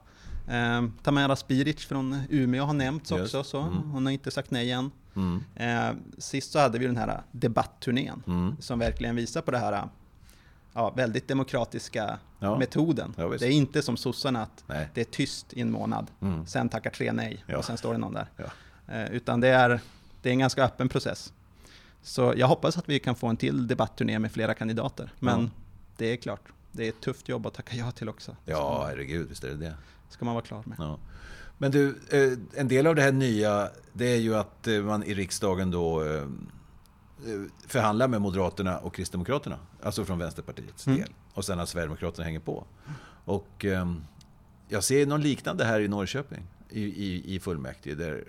Eh, 0.49 0.85
Tamara 1.03 1.35
Spiric 1.35 1.85
från 1.85 2.21
Umeå 2.29 2.63
har 2.63 2.73
nämnts 2.73 3.11
Just. 3.11 3.23
också, 3.35 3.43
så. 3.43 3.59
Mm. 3.61 3.91
hon 3.91 4.05
har 4.05 4.13
inte 4.13 4.31
sagt 4.31 4.51
nej 4.51 4.71
än. 4.71 4.91
Mm. 5.15 5.43
Eh, 5.55 5.95
sist 6.17 6.51
så 6.51 6.59
hade 6.59 6.79
vi 6.79 6.85
den 6.85 6.97
här 6.97 7.21
debattturnén 7.31 8.23
Mm. 8.27 8.55
som 8.59 8.79
verkligen 8.79 9.15
visar 9.15 9.41
på 9.41 9.51
det 9.51 9.57
här 9.57 9.87
ja, 10.73 10.89
väldigt 10.95 11.27
demokratiska 11.27 12.19
Ja. 12.39 12.57
metoden. 12.59 13.13
Ja, 13.17 13.29
det 13.39 13.45
är 13.47 13.51
inte 13.51 13.81
som 13.81 13.97
sossarna 13.97 14.41
att 14.43 14.63
Nej. 14.67 14.89
det 14.93 15.01
är 15.01 15.05
tyst 15.05 15.53
i 15.53 15.61
en 15.61 15.71
månad, 15.71 16.07
Mm. 16.21 16.45
sen 16.47 16.69
tackar 16.69 16.89
tre 16.89 17.11
nej 17.11 17.43
och 17.57 17.65
sen 17.65 17.77
står 17.77 17.91
det 17.93 17.97
någon 17.99 18.13
där. 18.13 18.29
Eh, 18.87 19.11
utan 19.11 19.39
det 19.41 19.47
är, 19.47 19.79
det 20.21 20.29
är 20.29 20.33
en 20.33 20.39
ganska 20.39 20.63
öppen 20.63 20.89
process. 20.89 21.33
Så 22.01 22.33
jag 22.37 22.47
hoppas 22.47 22.77
att 22.77 22.89
vi 22.89 22.99
kan 22.99 23.15
få 23.15 23.27
en 23.27 23.37
till 23.37 23.67
debattturné 23.67 24.19
med 24.19 24.31
flera 24.31 24.53
kandidater. 24.53 25.13
Men 25.19 25.51
det 25.97 26.05
är 26.13 26.17
klart, 26.17 26.41
det 26.71 26.85
är 26.85 26.89
ett 26.89 27.01
tufft 27.01 27.29
jobb 27.29 27.45
att 27.47 27.53
tacka 27.53 27.75
ja 27.75 27.91
till 27.91 28.09
också. 28.09 28.35
Ja, 28.45 28.85
herregud, 28.87 29.29
visst 29.29 29.43
är 29.43 29.47
det 29.49 29.55
det. 29.55 29.73
Ska 30.09 30.25
man 30.25 30.33
vara 30.33 30.45
klar 30.45 30.63
med. 30.65 30.75
Ja. 30.79 30.99
Men 31.57 31.71
du, 31.71 31.99
eh, 32.11 32.59
en 32.61 32.67
del 32.67 32.87
av 32.87 32.95
det 32.95 33.01
här 33.01 33.11
nya, 33.11 33.69
det 33.93 34.05
är 34.05 34.17
ju 34.17 34.35
att 34.35 34.67
eh, 34.67 34.81
man 34.81 35.03
i 35.03 35.13
riksdagen 35.13 35.71
då 35.71 36.03
eh, 36.03 36.27
förhandlar 37.67 38.07
med 38.07 38.21
Moderaterna 38.21 38.77
och 38.77 38.95
Kristdemokraterna. 38.95 39.59
Alltså 39.83 40.05
från 40.05 40.19
Vänsterpartiets 40.19 40.87
Mm. 40.87 40.99
del. 40.99 41.09
Och 41.33 41.45
sen 41.45 41.59
att 41.59 41.69
Sverigedemokraterna 41.69 42.25
hänger 42.25 42.39
på. 42.39 42.65
Och 43.25 43.65
jag 44.69 44.83
ser 44.83 45.05
någon 45.05 45.21
liknande 45.21 45.65
här 45.65 45.79
i 45.79 45.87
Norrköping. 45.87 46.47
i, 46.69 46.81
i, 46.83 47.35
i 47.35 47.39
fullmäktige 47.39 47.95
där 47.95 48.23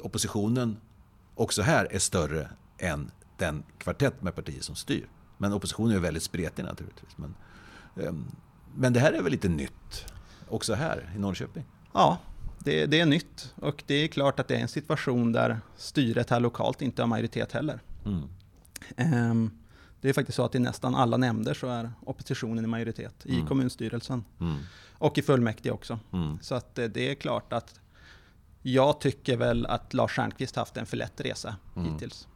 oppositionen 0.00 0.76
också 1.34 1.62
här 1.62 1.88
är 1.90 1.98
större 1.98 2.48
än 2.78 3.10
den 3.38 3.62
kvartett 3.78 4.22
med 4.22 4.34
partier 4.34 4.60
som 4.60 4.74
styr. 4.74 5.08
Men 5.38 5.52
oppositionen 5.52 5.96
är 5.96 6.00
väldigt 6.00 6.22
spretig 6.22 6.64
naturligtvis. 6.64 7.16
Men, 7.16 7.34
men 8.74 8.92
det 8.92 9.00
här 9.00 9.12
är 9.12 9.22
väl 9.22 9.32
lite 9.32 9.48
nytt 9.48 10.13
också 10.48 10.74
här 10.74 11.10
i 11.16 11.18
Norrköping? 11.18 11.64
Ja, 11.92 12.18
det, 12.58 12.86
det, 12.86 13.00
är 13.00 13.06
nytt 13.06 13.54
och 13.56 13.84
det 13.86 13.94
är 13.94 14.08
klart 14.08 14.40
att 14.40 14.48
det 14.48 14.56
är 14.56 14.60
en 14.60 14.68
situation 14.68 15.32
där 15.32 15.60
styret 15.76 16.30
här 16.30 16.40
lokalt 16.40 16.82
inte 16.82 17.02
har 17.02 17.06
majoritet 17.06 17.52
heller. 17.52 17.80
Mm. 18.04 19.30
Um, 19.30 19.50
det 20.00 20.08
är 20.08 20.12
faktiskt 20.12 20.36
så 20.36 20.44
att 20.44 20.54
i 20.54 20.58
nästan 20.58 20.94
alla 20.94 21.16
nämnder 21.16 21.54
så 21.54 21.66
är 21.66 21.92
oppositionen 22.04 22.64
i 22.64 22.66
majoritet. 22.66 23.14
I 23.26 23.34
mm. 23.34 23.46
kommunstyrelsen. 23.46 24.24
Mm. 24.40 24.58
Och 24.92 25.18
i 25.18 25.22
fullmäktige 25.22 25.70
också. 25.70 25.98
Mm. 26.12 26.38
Så 26.42 26.54
att 26.54 26.74
det, 26.74 26.88
det 26.88 27.10
är 27.10 27.14
klart 27.14 27.52
att 27.52 27.80
jag 28.62 29.00
tycker 29.00 29.36
väl 29.36 29.66
att 29.66 29.94
Lars 29.94 30.12
Stjernkvist 30.12 30.56
haft 30.56 30.76
en 30.76 30.86
för 30.86 30.96
lätt 30.96 31.20
resa 31.20 31.56
mm. 31.76 31.92
hittills. 31.92 32.28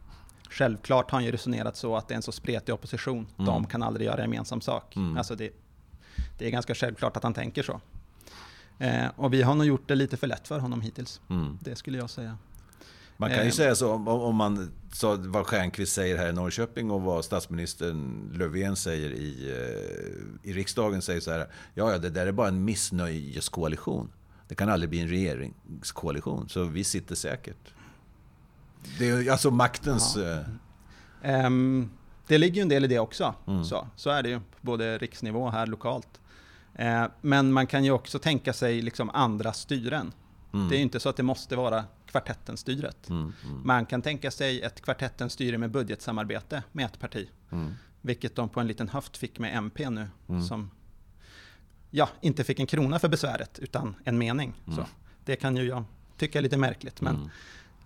Självklart 0.51 1.11
har 1.11 1.19
han 1.19 1.25
ju 1.25 1.33
resonerat 1.33 1.77
så 1.77 1.97
att 1.97 2.09
det 2.09 2.15
är 2.15 2.17
en 2.17 2.23
så 2.23 2.33
spretig 2.33 2.75
opposition. 2.75 3.27
Mm. 3.39 3.47
De 3.47 3.67
kan 3.67 3.83
aldrig 3.83 4.07
göra 4.07 4.21
gemensam 4.21 4.61
sak. 4.61 4.97
Mm. 4.97 5.17
Alltså 5.17 5.35
det, 5.35 5.51
det 6.39 6.47
är 6.47 6.51
ganska 6.51 6.75
självklart 6.75 7.17
att 7.17 7.23
han 7.23 7.35
tänker 7.35 7.63
så. 7.63 7.81
Eh, 8.79 9.07
och 9.17 9.33
vi 9.33 9.43
har 9.43 9.55
nog 9.55 9.67
gjort 9.67 9.89
det 9.89 9.95
lite 9.95 10.17
för 10.17 10.27
lätt 10.27 10.49
för 10.49 10.59
honom 10.59 10.81
hittills. 10.81 11.21
Mm. 11.31 11.59
Det 11.61 11.77
skulle 11.77 11.99
jag 11.99 12.11
säga. 12.11 12.39
Man 13.17 13.31
kan 13.31 13.39
ju 13.39 13.49
eh. 13.49 13.53
säga 13.53 13.75
så 13.75 13.93
om, 13.93 14.09
om 14.09 14.37
man 14.37 14.73
sa 14.93 15.17
vad 15.21 15.47
Stjernkvist 15.47 15.93
säger 15.93 16.17
här 16.17 16.29
i 16.29 16.33
Norrköping 16.33 16.91
och 16.91 17.03
vad 17.03 17.25
statsministern 17.25 18.31
Löfven 18.35 18.77
säger 18.77 19.11
i, 19.11 19.51
eh, 19.51 20.51
i 20.51 20.53
riksdagen 20.53 21.03
säger 21.03 21.21
så 21.21 21.31
här. 21.31 21.49
Ja, 21.75 21.93
ja, 21.93 21.99
det 21.99 22.11
där 22.11 22.27
är 22.27 22.33
bara 22.33 22.49
en 22.49 22.65
missnöjeskoalition. 22.65 24.11
Det 24.49 24.55
kan 24.55 24.69
aldrig 24.69 24.91
bli 24.91 25.01
en 25.01 25.09
regeringskoalition, 25.09 26.49
så 26.49 26.65
vi 26.65 26.85
sitter 26.85 27.15
säkert. 27.15 27.75
Det 28.99 29.09
är 29.11 29.31
alltså 29.31 29.51
maktens... 29.51 30.17
Ja. 31.23 31.47
Um, 31.47 31.91
det 32.27 32.39
ligger 32.39 32.57
ju 32.57 32.63
en 32.63 32.69
del 32.69 32.85
i 32.85 32.89
det 32.89 32.99
också. 32.99 33.35
Mm. 33.47 33.65
Så, 33.65 33.89
så 33.97 34.11
är 34.11 34.23
det 34.23 34.29
ju, 34.29 34.41
både 34.61 34.99
riksnivå 34.99 35.43
och 35.45 35.53
här 35.53 35.67
lokalt. 35.67 36.21
Uh, 36.81 37.07
men 37.21 37.53
man 37.53 37.67
kan 37.67 37.85
ju 37.85 37.91
också 37.91 38.19
tänka 38.19 38.53
sig 38.53 38.83
liksom 38.83 39.11
andra 39.11 39.53
styren. 39.53 40.13
Mm. 40.53 40.69
Det 40.69 40.75
är 40.75 40.77
ju 40.77 40.83
inte 40.83 41.01
så 41.01 41.09
att 41.09 41.17
det 41.17 41.23
måste 41.23 41.57
vara 41.57 41.85
kvartettenstyret. 42.07 43.09
Mm, 43.09 43.33
mm. 43.45 43.61
Man 43.65 43.87
kan 43.87 44.03
tänka 44.03 44.31
sig 44.31 44.63
ett 44.63 44.81
kvartettenstyre 44.81 45.59
med 45.59 45.71
budgetsamarbete 45.71 46.63
med 46.73 46.87
ett 46.87 46.99
parti. 46.99 47.29
Mm. 47.51 47.75
Vilket 48.01 48.37
de 48.37 48.49
på 48.49 48.61
en 48.61 48.67
liten 48.67 48.89
höft 48.89 49.17
fick 49.17 49.39
med 49.39 49.57
MP 49.57 49.91
nu. 49.91 50.09
Mm. 50.29 50.43
Som 50.43 50.71
ja, 51.91 52.09
inte 52.21 52.45
fick 52.45 52.61
en 52.61 52.67
krona 52.67 52.99
för 52.99 53.09
besväret, 53.09 53.59
utan 53.59 53.97
en 54.05 54.19
mening. 54.19 54.55
Mm. 54.67 54.77
Så 54.77 54.87
det 55.25 55.37
kan 55.37 55.57
ju 55.57 55.63
jag 55.63 55.85
tycka 56.17 56.39
är 56.39 56.43
lite 56.43 56.57
märkligt. 56.57 57.01
Men, 57.01 57.31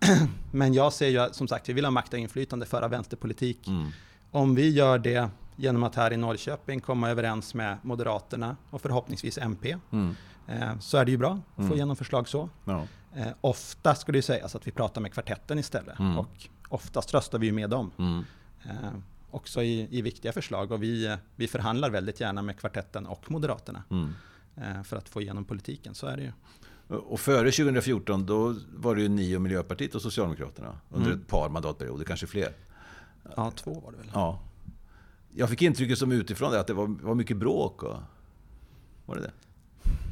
mm. 0.01 0.29
men 0.53 0.75
jag 0.75 0.93
ser 0.93 1.09
ju 1.09 1.33
som 1.33 1.49
sagt, 1.49 1.69
vi 1.69 1.73
vill 1.73 1.85
ha 1.85 1.91
makt 1.91 2.13
och 2.13 2.19
inflytande, 2.19 2.67
föra 2.67 2.89
vänsterpolitik. 2.89 3.69
Mm. 3.69 3.89
Om 4.31 4.55
vi 4.55 4.71
gör 4.71 4.99
det 4.99 5.31
genom 5.57 5.83
att 5.83 5.95
här 5.95 6.13
i 6.13 6.17
Norrköping 6.17 6.81
komma 6.81 7.11
överens 7.11 7.55
med 7.55 7.77
Moderaterna 7.83 8.57
och 8.71 8.83
förhoppningsvis 8.83 9.39
MP, 9.39 9.77
mm. 9.91 10.17
eh, 10.47 10.79
så 10.79 10.97
är 10.99 11.05
det 11.05 11.11
ju 11.11 11.19
bra 11.19 11.33
att 11.33 11.57
få 11.57 11.63
mm. 11.63 11.75
igenom 11.75 11.97
förslag 11.97 12.29
så. 12.29 12.49
Ja. 12.65 12.87
Eh, 13.17 13.29
ofta 13.41 13.95
ska 13.95 14.13
det 14.13 14.19
ju 14.19 14.23
sägas 14.23 14.57
att 14.57 14.67
vi 14.67 14.71
pratar 14.71 15.01
med 15.01 15.13
kvartetten 15.13 15.59
istället 15.59 15.99
mm. 15.99 16.19
och 16.19 16.49
oftast 16.69 17.15
röstar 17.15 17.39
vi 17.39 17.47
ju 17.47 17.53
med 17.53 17.71
dem. 17.71 18.25
Eh, 18.65 18.93
också 19.31 19.63
i, 19.63 19.99
i 19.99 20.03
viktiga 20.03 20.33
förslag. 20.33 20.73
Och 20.73 20.83
vi, 20.83 21.17
vi 21.37 21.49
förhandlar 21.49 21.91
väldigt 21.91 22.21
gärna 22.21 22.43
med 22.43 22.59
kvartetten 22.59 23.07
och 23.07 23.31
Moderaterna 23.31 23.83
mm. 23.91 24.15
Eh, 24.57 24.83
för 24.83 24.97
att 24.97 25.09
få 25.09 25.21
igenom 25.21 25.45
politiken. 25.45 25.95
Så 25.95 26.07
är 26.07 26.17
det 26.17 26.23
ju. 26.23 26.33
Och 26.97 27.21
före 27.21 27.51
2014 27.51 28.27
då 28.27 28.57
var 28.77 28.95
det 28.95 29.03
ju 29.03 29.09
ni 29.09 29.37
och 29.37 29.43
Miljöpartiet 29.43 29.95
och 29.95 30.03
Socialdemokraterna 30.03 30.79
under 30.91 31.11
mm. 31.11 31.21
ett 31.21 31.29
par 31.29 31.49
mandatperioder, 31.49 32.05
kanske 32.05 32.27
fler. 32.27 32.53
Ja, 33.37 33.51
två 33.51 33.81
var 33.81 33.93
det 33.93 33.99
väl. 33.99 34.11
Ja. 34.15 34.41
Jag 35.35 35.51
fick 35.51 35.63
intrycket 35.63 35.99
som 35.99 36.13
utifrån 36.13 36.53
det 36.53 36.61
att 36.61 36.67
det 36.67 36.75
var, 36.75 36.87
var 36.87 37.15
mycket 37.15 37.37
bråk. 37.37 37.83
Och, 37.83 37.97
var 39.07 39.17
det 39.17 39.23
det? 39.23 39.33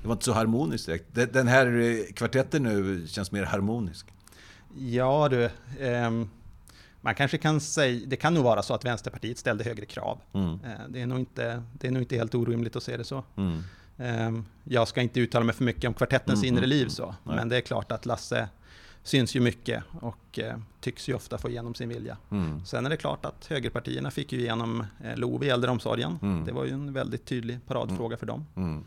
Det 0.02 0.08
var 0.08 0.12
inte 0.12 0.24
så 0.24 0.32
harmoniskt 0.32 0.86
direkt. 0.86 1.04
Den 1.32 1.48
här 1.48 1.66
eh, 1.66 2.12
kvartetten 2.14 2.62
nu 2.62 3.06
känns 3.06 3.32
mer 3.32 3.44
harmonisk. 3.44 4.06
Ja 4.78 5.28
du, 5.28 5.44
eh, 5.78 6.10
man 7.00 7.14
kanske 7.14 7.38
kan 7.38 7.60
säga, 7.60 8.06
det 8.06 8.16
kan 8.16 8.34
nog 8.34 8.44
vara 8.44 8.62
så 8.62 8.74
att 8.74 8.84
Vänsterpartiet 8.84 9.38
ställde 9.38 9.64
högre 9.64 9.86
krav. 9.86 10.20
Mm. 10.32 10.52
Eh, 10.52 10.88
det, 10.88 11.00
är 11.00 11.06
nog 11.06 11.18
inte, 11.18 11.62
det 11.72 11.86
är 11.86 11.90
nog 11.90 12.02
inte 12.02 12.16
helt 12.16 12.34
orimligt 12.34 12.76
att 12.76 12.82
se 12.82 12.96
det 12.96 13.04
så. 13.04 13.24
Mm. 13.36 13.62
Ehm, 13.98 14.44
jag 14.64 14.88
ska 14.88 15.00
inte 15.00 15.20
uttala 15.20 15.44
mig 15.44 15.54
för 15.54 15.64
mycket 15.64 15.88
om 15.88 15.94
kvartettens 15.94 16.42
mm. 16.42 16.54
inre 16.54 16.66
liv 16.66 16.88
så, 16.88 17.14
Nej. 17.24 17.36
men 17.36 17.48
det 17.48 17.56
är 17.56 17.60
klart 17.60 17.92
att 17.92 18.06
Lasse 18.06 18.48
syns 19.02 19.36
ju 19.36 19.40
mycket 19.40 19.84
och 20.00 20.38
eh, 20.38 20.58
tycks 20.80 21.08
ju 21.08 21.14
ofta 21.14 21.38
få 21.38 21.48
igenom 21.48 21.74
sin 21.74 21.88
vilja. 21.88 22.16
Mm. 22.30 22.64
Sen 22.64 22.86
är 22.86 22.90
det 22.90 22.96
klart 22.96 23.24
att 23.24 23.46
högerpartierna 23.46 24.10
fick 24.10 24.32
ju 24.32 24.40
igenom 24.40 24.84
eh, 25.04 25.16
LOV 25.16 25.44
i 25.44 25.48
äldreomsorgen. 25.48 26.18
Mm. 26.22 26.44
Det 26.44 26.52
var 26.52 26.64
ju 26.64 26.70
en 26.70 26.92
väldigt 26.92 27.24
tydlig 27.24 27.58
paradfråga 27.66 28.16
för 28.16 28.26
dem. 28.26 28.46
Mm. 28.56 28.84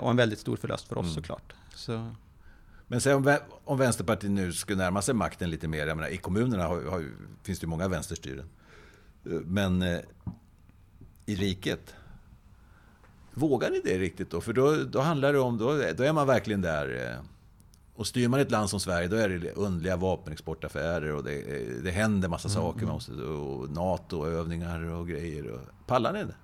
och 0.00 0.10
en 0.10 0.16
väldigt 0.16 0.38
stor 0.38 0.56
förlust 0.56 0.88
för 0.88 0.98
oss 0.98 1.04
mm. 1.04 1.14
såklart. 1.14 1.52
Så. 1.74 2.14
Men 2.86 3.00
säg 3.00 3.14
om, 3.14 3.36
om 3.64 3.78
Vänsterpartiet 3.78 4.30
nu 4.30 4.52
skulle 4.52 4.78
närma 4.78 5.02
sig 5.02 5.14
makten 5.14 5.50
lite 5.50 5.68
mer. 5.68 5.86
Jag 5.86 5.96
menar, 5.96 6.08
I 6.08 6.16
kommunerna 6.16 6.66
har, 6.66 6.82
har, 6.82 7.04
finns 7.42 7.60
det 7.60 7.66
många 7.66 7.88
vänsterstyren. 7.88 8.48
Men 9.44 9.82
eh, 9.82 9.98
i 11.26 11.34
riket, 11.34 11.94
vågar 13.34 13.70
ni 13.70 13.80
det 13.84 13.98
riktigt 13.98 14.30
då? 14.30 14.40
För 14.40 14.52
då, 14.52 14.76
då 14.76 15.00
handlar 15.00 15.32
det 15.32 15.38
om, 15.38 15.58
då, 15.58 15.82
då 15.96 16.02
är 16.02 16.12
man 16.12 16.26
verkligen 16.26 16.60
där. 16.60 17.18
Och 17.96 18.06
styr 18.06 18.28
man 18.28 18.40
ett 18.40 18.50
land 18.50 18.70
som 18.70 18.80
Sverige, 18.80 19.08
då 19.08 19.16
är 19.16 19.28
det 19.28 19.52
underliga 19.52 19.96
vapenexportaffärer 19.96 21.12
och 21.12 21.24
det, 21.24 21.82
det 21.82 21.90
händer 21.90 22.28
massa 22.28 22.48
mm, 22.48 22.62
saker. 22.62 22.78
Mm. 22.78 22.86
Man 22.86 22.94
måste, 22.94 23.12
och 23.12 23.70
NATO-övningar 23.70 24.84
och 24.84 25.08
grejer. 25.08 25.50
Och, 25.50 25.60
pallar 25.86 26.12
ni 26.12 26.24
det? 26.24 26.34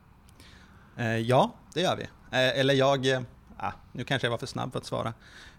Eh, 0.96 1.16
ja, 1.16 1.54
det 1.74 1.80
gör 1.80 1.96
vi. 1.96 2.02
Eh, 2.02 2.60
eller 2.60 2.74
jag, 2.74 3.06
eh, 3.06 3.20
ah, 3.56 3.72
nu 3.92 4.04
kanske 4.04 4.26
jag 4.26 4.30
var 4.30 4.38
för 4.38 4.46
snabb 4.46 4.72
för 4.72 4.78
att 4.78 4.84
svara. 4.84 5.12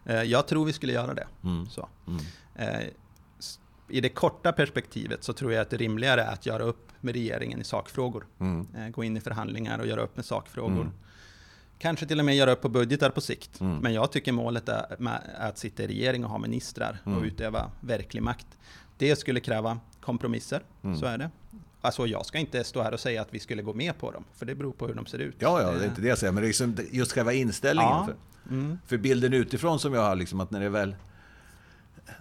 Eh, 0.05 0.23
jag 0.23 0.47
tror 0.47 0.65
vi 0.65 0.73
skulle 0.73 0.93
göra 0.93 1.13
det. 1.13 1.27
Mm. 1.43 1.69
Så. 1.69 1.89
Mm. 2.07 2.21
Eh, 2.55 2.87
I 3.87 4.01
det 4.01 4.09
korta 4.09 4.51
perspektivet 4.51 5.23
så 5.23 5.33
tror 5.33 5.53
jag 5.53 5.61
att 5.61 5.69
det 5.69 5.77
rimligare 5.77 6.21
är 6.21 6.33
att 6.33 6.45
göra 6.45 6.63
upp 6.63 6.91
med 6.99 7.13
regeringen 7.13 7.61
i 7.61 7.63
sakfrågor. 7.63 8.27
Mm. 8.39 8.67
Eh, 8.77 8.89
gå 8.89 9.03
in 9.03 9.17
i 9.17 9.21
förhandlingar 9.21 9.79
och 9.79 9.87
göra 9.87 10.01
upp 10.01 10.15
med 10.15 10.25
sakfrågor. 10.25 10.91
Mm. 11.81 11.91
Kanske 11.91 12.05
till 12.05 12.19
och 12.19 12.25
med 12.25 12.35
göra 12.35 12.51
upp 12.51 12.61
på 12.61 12.69
budgetar 12.69 13.09
på 13.09 13.21
sikt. 13.21 13.59
Mm. 13.59 13.77
Men 13.77 13.93
jag 13.93 14.11
tycker 14.11 14.31
målet 14.31 14.69
är 14.69 14.97
att 15.39 15.57
sitta 15.57 15.83
i 15.83 15.87
regering 15.87 16.25
och 16.25 16.31
ha 16.31 16.37
ministrar 16.37 16.97
och 17.03 17.11
mm. 17.11 17.23
utöva 17.23 17.71
verklig 17.81 18.23
makt. 18.23 18.47
Det 18.97 19.15
skulle 19.15 19.39
kräva 19.39 19.79
kompromisser, 20.01 20.61
så 20.99 21.05
är 21.05 21.17
det. 21.17 21.31
Alltså 21.81 22.07
jag 22.07 22.25
ska 22.25 22.37
inte 22.37 22.63
stå 22.63 22.81
här 22.81 22.93
och 22.93 22.99
säga 22.99 23.21
att 23.21 23.33
vi 23.33 23.39
skulle 23.39 23.61
gå 23.61 23.73
med 23.73 23.97
på 23.97 24.11
dem, 24.11 24.23
för 24.33 24.45
det 24.45 24.55
beror 24.55 24.71
på 24.71 24.87
hur 24.87 24.93
de 24.93 25.05
ser 25.05 25.19
ut. 25.19 25.35
Ja, 25.39 25.61
ja 25.61 25.71
det 25.71 25.83
är 25.83 25.87
inte 25.87 26.01
det 26.01 26.07
jag 26.07 26.17
säger, 26.17 26.33
men 26.33 26.43
liksom 26.43 26.77
just 26.91 27.11
själva 27.11 27.33
inställningen. 27.33 27.91
Ja. 27.91 28.05
För, 28.05 28.15
mm. 28.53 28.77
för 28.87 28.97
bilden 28.97 29.33
utifrån 29.33 29.79
som 29.79 29.93
jag 29.93 30.01
har, 30.01 30.15
liksom, 30.15 30.39
att 30.39 30.51
när 30.51 30.59
det 30.59 30.69
väl... 30.69 30.95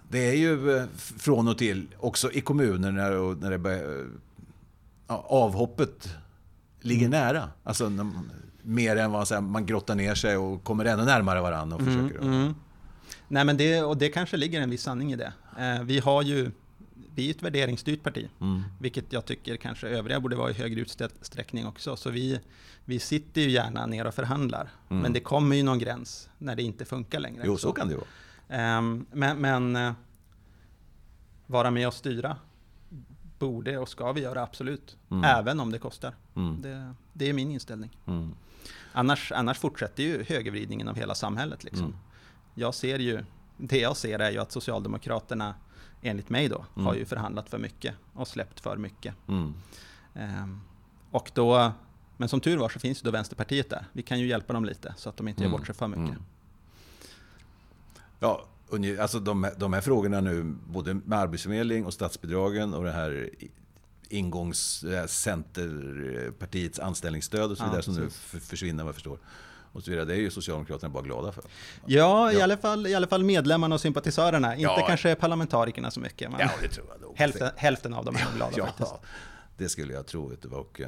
Det 0.09 0.29
är 0.29 0.33
ju 0.33 0.77
eh, 0.77 0.85
från 0.95 1.47
och 1.47 1.57
till, 1.57 1.87
också 1.99 2.31
i 2.31 2.41
kommuner, 2.41 2.91
när, 2.91 3.35
när 3.35 3.51
det 3.51 3.57
börjar, 3.57 4.07
ja, 5.07 5.25
avhoppet 5.29 6.09
ligger 6.79 7.07
mm. 7.07 7.19
nära. 7.19 7.49
Alltså 7.63 7.89
när, 7.89 8.11
mer 8.63 8.95
än 8.95 9.11
vad 9.11 9.29
här, 9.29 9.41
man 9.41 9.65
grottar 9.65 9.95
ner 9.95 10.15
sig 10.15 10.37
och 10.37 10.63
kommer 10.63 10.85
ännu 10.85 11.05
närmare 11.05 11.41
varandra 11.41 11.75
och 11.75 11.81
mm, 11.81 11.93
försöker. 11.93 12.25
Mm. 12.25 12.55
Nej, 13.27 13.45
men 13.45 13.57
det, 13.57 13.83
och 13.83 13.97
det 13.97 14.09
kanske 14.09 14.37
ligger 14.37 14.61
en 14.61 14.69
viss 14.69 14.81
sanning 14.81 15.13
i 15.13 15.15
det. 15.15 15.33
Eh, 15.59 15.83
vi 15.83 15.99
har 15.99 16.21
ju 16.21 16.51
vi 17.15 17.27
är 17.27 17.31
ett 17.31 17.43
värderingsstyrt 17.43 18.03
parti, 18.03 18.29
mm. 18.41 18.63
vilket 18.79 19.13
jag 19.13 19.25
tycker 19.25 19.55
kanske 19.55 19.87
övriga 19.87 20.19
borde 20.19 20.35
vara 20.35 20.49
i 20.49 20.53
högre 20.53 20.81
utsträckning 20.81 21.67
också. 21.67 21.95
Så 21.95 22.09
vi, 22.09 22.39
vi 22.85 22.99
sitter 22.99 23.41
ju 23.41 23.49
gärna 23.49 23.85
ner 23.85 24.07
och 24.07 24.13
förhandlar, 24.13 24.69
mm. 24.89 25.01
men 25.03 25.13
det 25.13 25.19
kommer 25.19 25.55
ju 25.55 25.63
någon 25.63 25.79
gräns 25.79 26.29
när 26.37 26.55
det 26.55 26.63
inte 26.63 26.85
funkar 26.85 27.19
längre. 27.19 27.43
Jo, 27.45 27.57
så, 27.57 27.71
kan 27.71 27.87
det 27.87 27.95
vara. 27.95 28.77
Um, 28.77 29.05
men, 29.11 29.37
men 29.37 29.75
uh, 29.75 29.93
vara 31.47 31.71
med 31.71 31.87
och 31.87 31.93
styra 31.93 32.37
borde 33.39 33.77
och 33.77 33.89
ska 33.89 34.11
vi 34.11 34.21
göra 34.21 34.43
absolut, 34.43 34.97
mm. 35.11 35.23
även 35.23 35.59
om 35.59 35.71
det 35.71 35.79
kostar. 35.79 36.15
Mm. 36.35 36.61
Det, 36.61 36.93
det, 37.13 37.29
är 37.29 37.33
min 37.33 37.51
inställning. 37.51 37.97
Annars, 38.93 39.31
annars 39.31 39.59
fortsätter 39.59 40.03
ju 40.03 40.23
högervridningen 40.23 40.87
av 40.87 40.95
hela 40.95 41.15
samhället. 41.15 41.63
Liksom. 41.63 41.85
Mm. 41.85 41.97
Jag 42.53 42.73
ser 42.73 42.99
ju, 42.99 43.23
det 43.57 43.79
jag 43.79 43.97
ser 43.97 44.19
är 44.19 44.31
ju 44.31 44.37
att 44.37 44.51
Socialdemokraterna 44.51 45.55
enligt 46.01 46.29
mig 46.29 46.49
då, 46.49 46.65
mm. 46.75 46.85
har 46.85 46.93
ju 46.93 47.05
förhandlat 47.05 47.49
för 47.49 47.57
mycket 47.57 47.95
och 48.13 48.27
släppt 48.27 48.59
för 48.59 48.77
mycket. 48.77 49.15
Mm. 49.27 49.53
Um, 50.13 50.61
och 51.11 51.31
då, 51.33 51.71
men 52.17 52.29
som 52.29 52.39
tur 52.41 52.57
var 52.57 52.69
så 52.69 52.79
finns 52.79 52.99
ju 52.99 53.05
då 53.05 53.11
Vänsterpartiet 53.11 53.69
där. 53.69 53.85
Vi 53.91 54.01
kan 54.01 54.19
ju 54.19 54.27
hjälpa 54.27 54.53
dem 54.53 54.65
lite 54.65 54.93
så 54.97 55.09
att 55.09 55.17
de 55.17 55.27
inte 55.27 55.41
gör 55.41 55.47
mm. 55.47 55.57
bort 55.57 55.67
sig 55.67 55.75
för 55.75 55.87
mycket. 55.87 56.09
Mm. 56.09 56.23
Ja, 58.19 58.45
alltså 58.99 59.19
de, 59.19 59.49
de 59.57 59.73
här 59.73 59.81
frågorna 59.81 60.21
nu, 60.21 60.55
både 60.67 60.93
med 60.93 61.19
Arbetsförmedling 61.19 61.85
och 61.85 61.93
statsbidragen 61.93 62.73
och 62.73 62.83
det 62.83 62.91
här 62.91 63.29
ingångs 64.11 64.83
Centerpartiets 65.07 66.79
anställningsstöd 66.79 67.51
och 67.51 67.57
så 67.57 67.63
vidare 67.63 67.77
ja, 67.77 67.81
som 67.81 67.95
nu 67.95 68.09
försvinner 68.39 68.83
vad 68.83 68.87
jag 68.89 68.95
förstår. 68.95 69.17
och 69.73 69.83
så 69.83 69.91
vidare. 69.91 70.05
Det 70.05 70.13
är 70.13 70.17
ju 70.19 70.29
Socialdemokraterna 70.31 70.89
bara 70.89 71.03
glada 71.03 71.31
för. 71.31 71.43
Ja, 71.85 72.31
i, 72.31 72.41
Alla, 72.41 72.57
fall, 72.57 72.87
i 72.87 72.95
alla 72.95 73.07
fall 73.07 73.23
medlemmarna 73.23 73.75
och 73.75 73.81
sympatisörerna. 73.81 74.51
Inte 74.55 74.63
Ja. 74.63 74.85
kanske 74.87 75.15
parlamentarikerna 75.15 75.91
så 75.91 75.99
mycket. 75.99 76.31
Men 76.31 76.39
Ja, 76.39 76.49
det 76.61 76.67
tror 76.67 76.87
jag 77.01 77.13
hälften, 77.15 77.49
hälften 77.55 77.93
av 77.93 78.05
dem 78.05 78.15
är 78.15 78.35
glada 78.35 78.53
ja, 78.57 78.65
faktiskt. 78.65 78.93
det 79.57 79.69
skulle 79.69 79.93
jag 79.93 80.05
tro. 80.07 80.31
Och, 80.51 80.81
eh, 80.81 80.87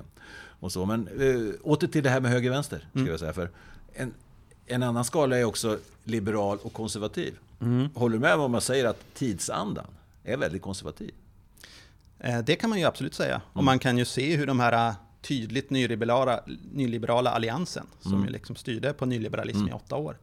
och 0.59 0.71
så. 0.71 0.85
Men 0.85 1.07
eh, 1.07 1.53
åter 1.63 1.87
till 1.87 2.03
det 2.03 2.09
här 2.09 2.19
med 2.21 2.31
höger-vänster. 2.31 2.87
Ska 2.89 2.99
Mm. 2.99 3.11
jag 3.11 3.19
säga. 3.19 3.33
För 3.33 3.49
en, 3.93 4.13
en 4.65 4.83
annan 4.83 5.05
skala 5.05 5.37
är 5.37 5.43
också 5.43 5.77
liberal 6.03 6.57
och 6.63 6.73
konservativ. 6.73 7.37
Mm. 7.61 7.89
Håller 7.95 8.13
du 8.13 8.19
med 8.19 8.33
om 8.35 8.53
jag 8.53 8.63
säger 8.63 8.85
att 8.85 9.03
tidsandan 9.13 9.85
är 10.23 10.37
väldigt 10.37 10.61
konservativ? 10.61 11.11
Eh, 12.23 12.39
Det 12.39 12.55
kan 12.55 12.69
man 12.69 12.79
ju 12.79 12.85
absolut 12.85 13.13
säga. 13.13 13.35
Mm. 13.35 13.47
Och 13.53 13.63
man 13.63 13.79
kan 13.79 13.97
ju 13.97 14.05
se 14.05 14.35
hur 14.35 14.47
de 14.47 14.59
här 14.59 14.89
eh, 14.89 14.95
tydligt 15.21 15.69
nyliberala, 15.69 16.43
nyliberala 16.71 17.29
alliansen, 17.31 17.85
som 17.99 18.13
Mm. 18.13 18.25
ju 18.25 18.31
liksom 18.31 18.55
styrde 18.55 18.93
på 18.93 19.05
nyliberalism 19.05 19.67
i 19.67 19.71
åtta 19.71 19.95
år, 19.95 20.17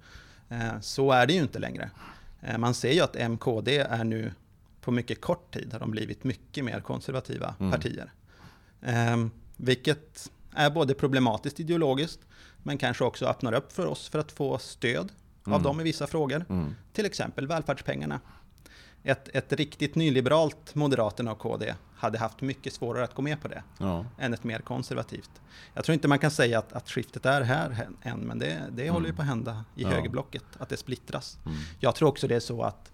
eh, 0.49 0.81
så 0.81 1.13
är 1.13 1.27
det 1.27 1.33
ju 1.33 1.41
inte 1.41 1.59
längre. 1.59 1.91
Man 2.59 2.75
ser 2.75 2.93
ju 2.93 3.01
att 3.01 3.17
MKD 3.17 3.79
är 3.79 4.05
nu, 4.05 4.33
på 4.81 4.91
mycket 4.91 5.21
kort 5.21 5.55
tid, 5.55 5.73
har 5.73 5.81
de 5.81 5.91
blivit 5.91 6.25
mycket 6.25 6.65
mer 6.65 6.81
konservativa 6.81 7.55
Mm. 7.61 7.73
partier. 7.73 8.13
Eh, 8.83 9.27
Vilket 9.57 10.31
är 10.55 10.71
både 10.71 10.95
problematiskt 10.95 11.61
ideologiskt, 11.61 12.21
men 12.63 12.79
kanske 12.79 13.05
också 13.05 13.27
öppnar 13.27 13.53
upp 13.53 13.73
för 13.73 13.87
oss 13.87 14.09
för 14.09 14.19
att 14.19 14.33
få 14.33 14.59
stöd 14.59 15.13
av 15.45 15.53
Mm. 15.53 15.63
dem 15.63 15.81
i 15.81 15.83
vissa 15.85 16.07
frågor. 16.07 16.45
Mm. 16.49 16.75
Till 16.93 17.05
exempel 17.07 17.47
välfärdspengarna. 17.47 18.21
Ett, 19.03 19.29
ett 19.29 19.53
riktigt 19.53 19.95
nyliberalt 19.95 20.75
Moderaterna 20.75 21.33
och 21.33 21.39
KD 21.39 21.75
hade 21.97 22.19
haft 22.19 22.41
mycket 22.41 22.73
svårare 22.73 23.05
att 23.05 23.15
gå 23.15 23.23
med 23.23 23.41
på 23.43 23.49
det 23.49 23.63
Ja. 23.79 24.05
än 24.19 24.35
ett 24.35 24.45
mer 24.45 24.59
konservativt. 24.59 25.31
Jag 25.75 25.85
tror 25.85 25.95
inte 25.95 26.09
man 26.09 26.19
kan 26.19 26.31
säga 26.31 26.59
att, 26.59 26.73
att 26.73 26.91
skiftet 26.91 27.27
är 27.27 27.41
här 27.43 27.89
än, 28.03 28.19
men 28.21 28.39
det, 28.39 28.63
det 28.73 28.91
håller 28.91 29.07
ju 29.07 29.15
på 29.15 29.23
att 29.23 29.29
hända 29.29 29.65
i 29.77 29.81
Mm. 29.83 29.93
Ja. 29.93 29.99
högerblocket, 29.99 30.45
att 30.59 30.69
det 30.69 30.77
splittras. 30.77 31.39
Mm. 31.47 31.59
Jag 31.81 31.95
tror 31.95 32.09
också 32.09 32.29
det 32.29 32.35
är 32.37 32.41
så 32.41 32.63
att 32.63 32.93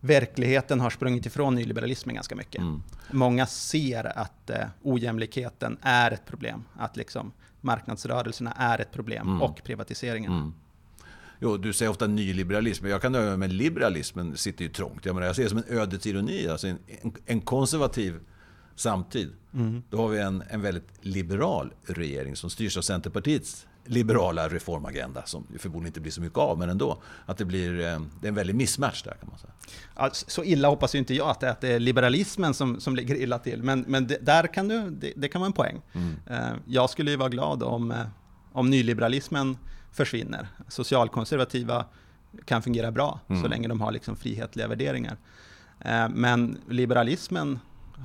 verkligheten 0.00 0.80
har 0.80 0.90
sprungit 0.90 1.26
ifrån 1.26 1.54
nyliberalismen 1.54 2.14
ganska 2.14 2.36
mycket. 2.36 2.60
Mm. 2.60 2.82
Många 3.10 3.46
ser 3.46 4.18
att 4.18 4.50
eh, 4.50 4.66
ojämlikheten 4.82 5.78
är 5.82 6.10
ett 6.10 6.26
problem, 6.26 6.64
att 6.78 6.96
liksom 6.96 7.32
marknadsrörelserna 7.60 8.52
är 8.52 8.80
ett 8.80 8.92
problem 8.92 9.28
Mm. 9.28 9.42
och 9.42 9.60
privatiseringen. 9.64 10.54
Jo, 11.42 11.56
du 11.56 11.72
säger 11.72 11.90
ofta 11.90 12.06
nyliberalism, 12.06 12.86
jag 12.86 13.02
kan 13.02 13.12
nöja 13.12 13.28
mig 13.28 13.36
med 13.36 13.52
liberalismen 13.52 14.36
sitter 14.36 14.64
ju 14.64 14.70
trångt. 14.70 15.04
Jag, 15.04 15.14
menar, 15.14 15.26
jag 15.26 15.36
ser 15.36 15.42
det 15.42 15.48
som 15.48 15.58
en 15.58 15.78
ödets 15.78 16.06
ironi, 16.06 16.48
alltså 16.48 16.66
en, 16.66 16.78
en, 17.26 17.40
konservativ 17.40 18.20
samtid. 18.74 19.32
Mm. 19.54 19.82
Då 19.90 19.96
har 19.96 20.08
vi 20.08 20.18
en, 20.18 20.42
en 20.48 20.60
väldigt 20.60 20.88
liberal 21.00 21.72
regering 21.86 22.36
som 22.36 22.50
styrs 22.50 22.76
av 22.76 22.82
Centerpartiets 22.82 23.66
liberala 23.84 24.48
reformagenda, 24.48 25.22
som 25.26 25.46
förmodligen 25.58 25.86
inte 25.86 26.00
blir 26.00 26.12
så 26.12 26.20
mycket 26.20 26.38
av, 26.38 26.58
men 26.58 26.70
ändå. 26.70 27.02
Att 27.26 27.38
det 27.38 27.44
blir 27.44 27.70
eh, 27.80 28.00
det 28.20 28.26
är 28.26 28.28
en 28.28 28.34
väldig 28.34 28.56
mismatch 28.56 29.02
där 29.02 29.14
kan 29.20 29.28
man 29.28 29.38
säga. 29.38 29.52
Ja, 29.96 30.10
så 30.12 30.44
illa 30.44 30.68
hoppas 30.68 30.94
ju 30.94 30.98
inte 30.98 31.14
jag 31.14 31.28
att 31.28 31.40
det, 31.40 31.50
att 31.50 31.60
det 31.60 31.68
är 31.68 31.78
liberalismen 31.78 32.54
som, 32.54 32.80
som 32.80 32.96
ligger 32.96 33.14
illa 33.14 33.38
till, 33.38 33.62
men, 33.62 33.84
men 33.88 34.06
det, 34.06 34.18
där 34.20 34.46
kan 34.46 34.68
du, 34.68 34.90
det, 34.90 35.12
det 35.16 35.28
kan 35.28 35.40
vara 35.40 35.46
en 35.46 35.52
poäng. 35.52 35.82
Mm. 35.92 36.14
Eh, 36.26 36.58
Jag 36.66 36.90
skulle 36.90 37.10
ju 37.10 37.16
vara 37.16 37.28
glad 37.28 37.62
om, 37.62 37.90
eh, 37.90 38.06
om 38.52 38.70
nyliberalismen 38.70 39.56
försvinner. 39.92 40.48
Socialkonservativa 40.68 41.84
kan 42.44 42.62
fungera 42.62 42.90
bra 42.90 43.20
så 43.26 43.32
Mm. 43.34 43.50
länge 43.50 43.68
de 43.68 43.80
har 43.80 43.92
liksom 43.92 44.16
frihetliga 44.16 44.68
värderingar. 44.68 45.16
Eh, 45.80 46.08
Men 46.08 46.58
liberalismen 46.68 47.58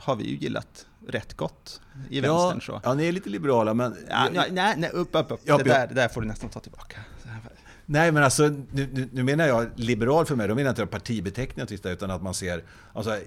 har 0.04 0.16
vi 0.16 0.24
ju 0.30 0.36
gillat 0.38 0.86
rätt 1.08 1.34
gott 1.34 1.82
i 2.10 2.22
vänstern. 2.22 2.62
Så. 2.62 2.72
Ja, 2.72 2.82
ja, 2.84 2.94
ni 2.94 3.08
är 3.08 3.12
lite 3.12 3.30
liberala, 3.30 3.74
men... 3.74 3.96
Ja, 4.10 4.28
nej, 4.34 4.50
nej, 4.52 4.74
nej, 4.78 4.90
upp, 4.90 5.10
upp, 5.16 5.32
upp. 5.32 5.40
Ja, 5.44 5.58
det, 5.58 5.70
ja. 5.70 5.74
där, 5.78 5.88
det 5.88 5.94
där 5.94 6.08
får 6.08 6.22
du 6.22 6.28
nästan 6.28 6.50
ta 6.50 6.60
tillbaka. 6.60 6.98
Nej, 7.86 8.12
men 8.12 8.24
alltså, 8.24 8.48
nu, 8.48 8.90
nu, 8.94 9.10
nu 9.12 9.24
menar 9.24 9.48
jag 9.48 9.68
liberal 9.76 10.26
för 10.26 10.36
mig, 10.36 10.48
då 10.48 10.56
menar 10.56 10.66
jag 10.68 10.72
inte 10.72 10.86
partibeteckningen 10.86 11.68
sista, 11.68 11.92
utan 11.92 12.12
att 12.12 12.22
man 12.24 12.34
ser 12.34 12.64
alltså, 12.94 13.18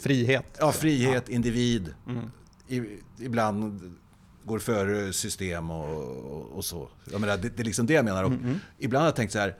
Frihet. 0.00 0.56
ja, 0.60 0.72
frihet, 0.72 1.28
individ, 1.28 1.94
Mm. 2.06 2.30
i, 2.68 2.98
ibland 3.24 3.94
går 4.50 4.58
före 4.58 5.12
system 5.12 5.70
och, 5.70 5.98
och, 6.32 6.56
och 6.56 6.64
så. 6.64 6.88
Jag 7.12 7.20
menar, 7.20 7.36
det, 7.36 7.48
det 7.56 7.62
är 7.62 7.64
liksom 7.64 7.86
det 7.86 7.92
jag 7.94 8.04
menar. 8.04 8.24
Och 8.24 8.30
Mm, 8.32 8.58
Ibland 8.78 9.00
har 9.02 9.06
jag 9.08 9.16
tänkt 9.16 9.32
så 9.32 9.38
här, 9.38 9.56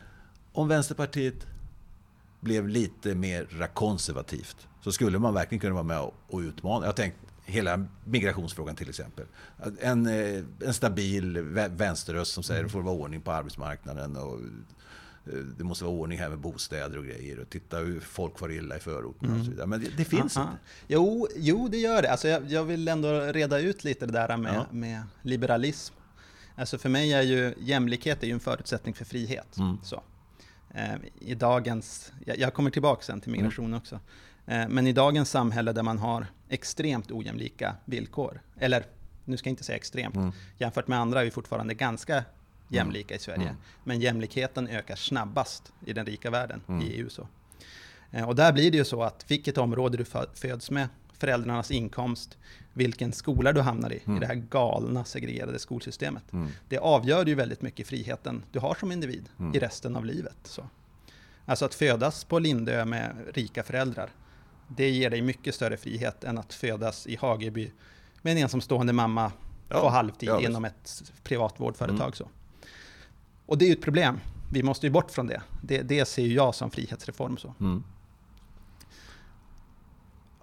om 0.52 0.68
Vänsterpartiet 0.68 1.46
blev 2.40 2.68
lite 2.68 3.14
mer 3.14 3.68
konservativt 3.74 4.68
så 4.82 4.92
skulle 4.92 5.18
man 5.18 5.34
verkligen 5.34 5.60
kunna 5.60 5.74
vara 5.74 5.82
med 5.84 6.00
och, 6.00 6.14
och 6.28 6.38
utmana. 6.38 6.84
Jag 6.84 6.88
har 6.88 6.96
tänkt 6.96 7.16
hela 7.44 7.86
migrationsfrågan 8.04 8.76
till 8.76 8.88
exempel. 8.88 9.26
En, 9.80 10.06
eh, 10.06 10.42
en 10.60 10.74
stabil 10.74 11.38
vä- 11.38 11.76
vänsterröst 11.76 12.32
som 12.32 12.42
säger 12.42 12.60
att 12.60 12.66
det 12.66 12.72
får 12.72 12.82
vara 12.82 12.94
ordning 12.94 13.20
på 13.20 13.32
arbetsmarknaden 13.32 14.16
och 14.16 14.38
det 15.58 15.64
måste 15.64 15.84
vara 15.84 15.94
ordning 15.94 16.18
här 16.18 16.28
med 16.28 16.38
bostäder 16.38 16.98
och 16.98 17.04
grejer 17.04 17.38
och 17.40 17.50
titta 17.50 17.78
hur 17.78 18.00
folk 18.00 18.38
far 18.38 18.52
illa 18.52 18.76
i 18.76 18.80
förorterna 18.80 19.38
och 19.38 19.44
så 19.44 19.50
vidare. 19.50 19.66
Men 19.66 19.80
det, 19.80 19.90
det 19.96 20.04
finns 20.04 20.36
Ah, 20.36 20.40
ah. 20.40 20.44
inte. 20.44 20.58
Jo, 20.88 21.28
jo, 21.36 21.68
det 21.68 21.78
gör 21.78 22.02
det. 22.02 22.10
Alltså 22.10 22.28
jag, 22.28 22.50
jag 22.50 22.64
vill 22.64 22.88
ändå 22.88 23.08
reda 23.20 23.58
ut 23.58 23.84
lite 23.84 24.06
det 24.06 24.12
där 24.12 24.36
med, 24.36 24.54
Ja. 24.54 24.66
med 24.70 25.02
liberalism. 25.22 25.94
Alltså 26.54 26.78
för 26.78 26.88
mig 26.88 27.12
är 27.12 27.22
ju 27.22 27.54
jämlikhet 27.58 28.22
är 28.22 28.26
ju 28.26 28.32
en 28.32 28.40
förutsättning 28.40 28.94
för 28.94 29.04
frihet. 29.04 29.56
Mm. 29.58 29.76
Så. 29.82 30.02
Eh, 30.74 30.94
I 31.20 31.34
dagens, 31.34 32.12
jag, 32.26 32.38
jag 32.38 32.54
kommer 32.54 32.70
tillbaka 32.70 33.02
sen 33.02 33.20
till 33.20 33.32
migration 33.32 33.64
Mm. 33.66 33.78
också. 33.78 34.00
Eh, 34.46 34.68
men 34.68 34.86
i 34.86 34.92
dagens 34.92 35.30
samhälle 35.30 35.72
där 35.72 35.82
man 35.82 35.98
har 35.98 36.26
extremt 36.48 37.10
ojämlika 37.10 37.76
villkor, 37.84 38.40
eller 38.58 38.84
nu 39.24 39.36
ska 39.36 39.48
jag 39.48 39.52
inte 39.52 39.64
säga 39.64 39.76
extremt, 39.76 40.16
Mm. 40.16 40.32
jämfört 40.58 40.88
med 40.88 40.98
andra 40.98 41.20
är 41.20 41.24
vi 41.24 41.30
fortfarande 41.30 41.74
ganska 41.74 42.24
jämlika 42.70 43.14
i 43.14 43.18
Sverige. 43.18 43.42
Mm. 43.48 43.56
Men 43.84 44.00
jämlikheten 44.00 44.68
ökar 44.68 44.96
snabbast 44.96 45.72
i 45.86 45.92
den 45.92 46.06
rika 46.06 46.30
världen, 46.30 46.60
Mm. 46.68 46.82
i 46.82 46.84
EU. 46.86 47.08
Så. 47.10 47.28
Eh, 48.10 48.28
Och 48.28 48.34
där 48.36 48.52
blir 48.52 48.70
det 48.70 48.76
ju 48.76 48.84
så 48.84 49.02
att 49.02 49.24
vilket 49.30 49.58
område 49.58 49.96
du 49.96 50.04
fö- 50.04 50.34
föds 50.34 50.70
med, 50.70 50.88
föräldrarnas 51.18 51.70
inkomst, 51.70 52.38
vilken 52.72 53.12
skola 53.12 53.52
du 53.52 53.60
hamnar 53.60 53.92
i, 53.92 54.00
Mm. 54.04 54.16
i 54.16 54.20
det 54.20 54.26
här 54.26 54.34
galna 54.34 55.04
segregerade 55.04 55.58
skolsystemet. 55.58 56.32
Mm. 56.32 56.48
Det 56.68 56.78
avgör 56.78 57.26
ju 57.26 57.34
väldigt 57.34 57.62
mycket 57.62 57.86
friheten 57.86 58.42
du 58.52 58.58
har 58.58 58.74
som 58.74 58.92
individ 58.92 59.28
Mm. 59.38 59.54
i 59.54 59.58
resten 59.58 59.96
av 59.96 60.04
livet. 60.04 60.36
Så. 60.44 60.66
Alltså 61.44 61.64
att 61.64 61.74
födas 61.74 62.24
på 62.24 62.38
Lindö 62.38 62.84
med 62.84 63.16
rika 63.34 63.62
föräldrar, 63.62 64.10
det 64.68 64.90
ger 64.90 65.10
dig 65.10 65.22
mycket 65.22 65.54
större 65.54 65.76
frihet 65.76 66.24
än 66.24 66.38
att 66.38 66.54
födas 66.54 67.06
i 67.06 67.16
Hageby 67.16 67.70
med 68.22 68.30
en 68.32 68.38
ensamstående 68.42 68.92
mamma 68.92 69.32
Ja, 69.68 69.80
på 69.80 69.88
halvtid 69.88 70.28
ja, 70.28 70.40
inom 70.40 70.64
ett 70.64 71.02
privat 71.22 71.54
vårdföretag. 71.60 72.00
Mm. 72.00 72.12
Så. 72.12 72.28
Och 73.50 73.58
det 73.58 73.64
är 73.64 73.66
ju 73.66 73.72
ett 73.72 73.82
problem. 73.82 74.20
Vi 74.52 74.62
måste 74.62 74.86
ju 74.86 74.90
bort 74.92 75.10
från 75.10 75.26
det. 75.26 75.42
Det, 75.62 75.82
det 75.82 76.04
ser 76.04 76.22
ju 76.22 76.34
jag 76.34 76.54
som 76.54 76.70
frihetsreform. 76.70 77.36
Så. 77.36 77.54
Mm. 77.60 77.82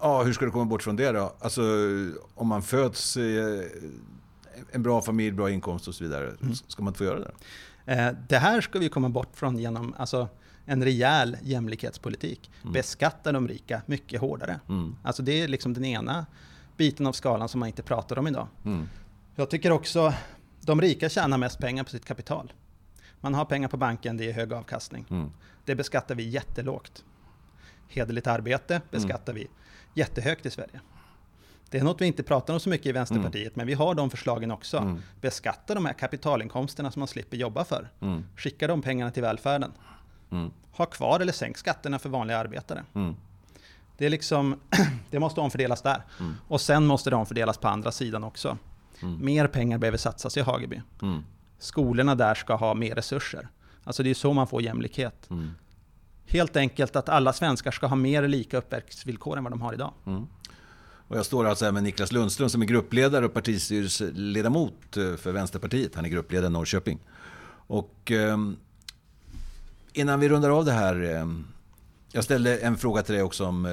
Ja, 0.02 0.24
hur 0.24 0.34
ska 0.34 0.46
du 0.46 0.52
komma 0.52 0.66
bort 0.66 0.84
från 0.84 0.96
det 0.96 1.12
då? 1.12 1.34
Alltså, 1.40 1.62
om 2.36 2.48
man 2.48 2.62
föds 2.62 3.18
i 3.18 3.62
en 4.72 4.84
bra 4.84 5.02
familj, 5.02 5.32
bra 5.32 5.52
inkomst 5.52 5.88
och 5.88 5.96
så 5.96 6.04
vidare, 6.04 6.36
Mm. 6.42 6.56
ska 6.56 6.84
man 6.84 6.92
inte 6.92 6.98
få 6.98 7.04
göra 7.04 7.20
det? 7.20 7.32
Eh, 7.94 8.14
Det 8.30 8.38
här 8.38 8.62
ska 8.62 8.80
vi 8.80 8.90
komma 8.90 9.10
bort 9.10 9.30
från 9.34 9.60
genom 9.60 9.94
alltså, 9.98 10.28
en 10.66 10.84
rejäl 10.84 11.38
jämlikhetspolitik. 11.42 12.52
Mm. 12.62 12.74
Beskatta 12.74 13.32
de 13.32 13.48
rika 13.48 13.82
mycket 13.86 14.22
hårdare. 14.22 14.60
Mm. 14.70 14.96
Alltså 15.04 15.24
det 15.24 15.42
är 15.42 15.48
liksom 15.48 15.74
den 15.74 15.86
ena 15.86 16.26
biten 16.78 17.08
av 17.08 17.14
skalan 17.14 17.50
som 17.50 17.60
man 17.60 17.68
inte 17.68 17.84
pratar 17.84 18.20
om 18.20 18.28
idag. 18.28 18.48
Mm. 18.66 18.90
Jag 19.36 19.50
tycker 19.50 19.72
också 19.72 20.14
de 20.62 20.82
rika 20.82 21.10
tjänar 21.10 21.38
mest 21.38 21.60
pengar 21.60 21.84
på 21.84 21.90
sitt 21.90 22.06
kapital. 22.06 22.54
Man 23.28 23.34
har 23.34 23.46
pengar 23.46 23.68
på 23.68 23.78
banken, 23.78 24.18
det 24.18 24.30
är 24.30 24.34
hög 24.34 24.54
avkastning. 24.54 25.06
Mm. 25.10 25.32
Det 25.66 25.76
beskattar 25.76 26.16
vi 26.16 26.24
jättelågt. 26.30 27.04
Hederligt 27.88 28.28
arbete 28.28 28.82
beskattar 28.92 29.34
vi 29.34 29.48
jättehögt 29.94 30.46
i 30.46 30.50
Sverige. 30.50 30.80
Det 31.70 31.78
är 31.78 31.84
något 31.84 32.02
vi 32.02 32.06
inte 32.06 32.24
pratar 32.24 32.54
om 32.54 32.60
så 32.60 32.70
mycket 32.70 32.86
i 32.86 32.92
Vänsterpartiet, 32.92 33.56
men 33.56 33.68
vi 33.68 33.74
har 33.74 33.96
de 33.96 34.10
förslagen 34.10 34.52
också. 34.52 34.78
Mm. 34.78 35.02
Beskatta 35.22 35.74
de 35.74 35.86
här 35.86 35.94
kapitalinkomsterna 35.94 36.92
som 36.92 37.00
man 37.00 37.08
slipper 37.08 37.38
jobba 37.38 37.66
för. 37.66 37.90
Mm. 38.00 38.26
Skicka 38.38 38.68
de 38.68 38.82
pengarna 38.82 39.12
till 39.12 39.24
välfärden. 39.24 39.72
Mm. 40.32 40.52
Ha 40.72 40.86
kvar 40.86 41.20
eller 41.20 41.34
sänk 41.34 41.58
skatterna 41.58 42.00
för 42.00 42.10
vanliga 42.10 42.38
arbetare. 42.38 42.84
Mm. 42.94 43.16
Det, 43.98 44.06
är 44.06 44.10
liksom, 44.10 44.60
det 45.12 45.20
måste 45.20 45.42
omfördelas 45.42 45.82
där. 45.82 46.02
Mm. 46.20 46.36
Och 46.48 46.62
sen 46.62 46.86
måste 46.86 47.10
det 47.10 47.16
omfördelas 47.16 47.58
på 47.58 47.68
andra 47.68 47.92
sidan 47.92 48.24
också. 48.24 48.58
Mm. 49.02 49.26
Mer 49.26 49.48
pengar 49.48 49.78
behöver 49.78 49.98
satsas 49.98 50.38
i 50.38 50.42
Hageby. 50.42 50.82
Skolorna 51.60 52.16
där 52.16 52.36
ska 52.36 52.56
ha 52.56 52.74
mer 52.74 52.96
resurser. 52.96 53.48
Alltså 53.84 54.04
det 54.04 54.10
är 54.10 54.14
så 54.14 54.34
man 54.34 54.48
får 54.48 54.62
jämlikhet. 54.62 55.30
Mm. 55.30 55.52
Helt 56.26 56.56
enkelt 56.56 56.96
att 56.96 57.10
alla 57.10 57.34
svenskar 57.34 57.72
ska 57.72 57.88
ha 57.88 57.96
mer 57.96 58.28
lika 58.28 58.58
uppväxtvillkor 58.58 59.38
än 59.38 59.44
vad 59.44 59.54
de 59.54 59.62
har 59.62 59.74
idag. 59.74 59.94
Mm. 60.06 60.28
Och 61.08 61.18
jag 61.18 61.26
står 61.26 61.46
alltså 61.46 61.66
här 61.66 61.72
med 61.72 61.84
Niklas 61.84 62.12
Lundström 62.12 62.50
som 62.50 62.62
är 62.62 62.66
gruppledare 62.66 63.26
och 63.26 63.34
partistyrelseledamot 63.34 64.98
eh, 64.98 65.16
för 65.16 65.32
Vänsterpartiet. 65.32 65.96
Han 65.96 66.06
är 66.06 66.10
gruppledare 66.10 66.48
i 66.48 66.50
Norrköping. 66.50 67.00
Och 67.68 68.12
ehm, 68.12 68.58
innan 69.94 70.20
vi 70.20 70.30
rundar 70.30 70.50
av 70.50 70.66
det 70.66 70.72
här. 70.72 71.02
ehm, 71.02 71.48
jag 72.12 72.24
ställde 72.24 72.58
en 72.58 72.78
fråga 72.78 73.04
till 73.04 73.14
dig 73.14 73.24
också 73.24 73.46
om 73.46 73.66
eh, 73.66 73.72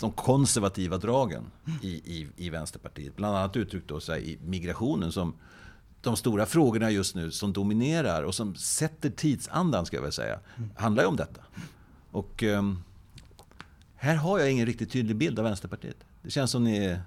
de 0.00 0.12
konservativa 0.12 0.98
dragen 0.98 1.44
i, 1.82 1.88
i, 1.88 2.28
i 2.36 2.50
Vänsterpartiet. 2.50 3.16
Bland 3.16 3.36
annat 3.36 3.56
uttryckt 3.56 3.88
då, 3.88 4.00
så 4.00 4.12
här, 4.12 4.18
i 4.18 4.38
migrationen 4.44 5.12
som 5.12 5.34
de 6.04 6.16
stora 6.16 6.46
frågorna 6.46 6.90
just 6.90 7.14
nu 7.14 7.30
som 7.30 7.52
dominerar 7.52 8.22
och 8.22 8.34
som 8.34 8.54
sätter 8.54 9.10
tidsandan, 9.10 9.86
ska 9.86 9.96
jag 9.96 10.02
väl 10.02 10.12
säga, 10.12 10.38
handlar 10.76 11.02
ju 11.02 11.08
om 11.08 11.16
detta. 11.16 11.40
Och 12.10 12.42
um, 12.42 12.82
här 13.96 14.14
har 14.14 14.38
jag 14.38 14.50
ingen 14.50 14.66
riktigt 14.66 14.92
tydlig 14.92 15.16
bild 15.16 15.38
av 15.38 15.44
Vänsterpartiet. 15.44 15.96
Det 16.22 16.30
känns 16.30 16.50
som 16.50 16.64
ni 16.64 16.84
är 16.84 17.02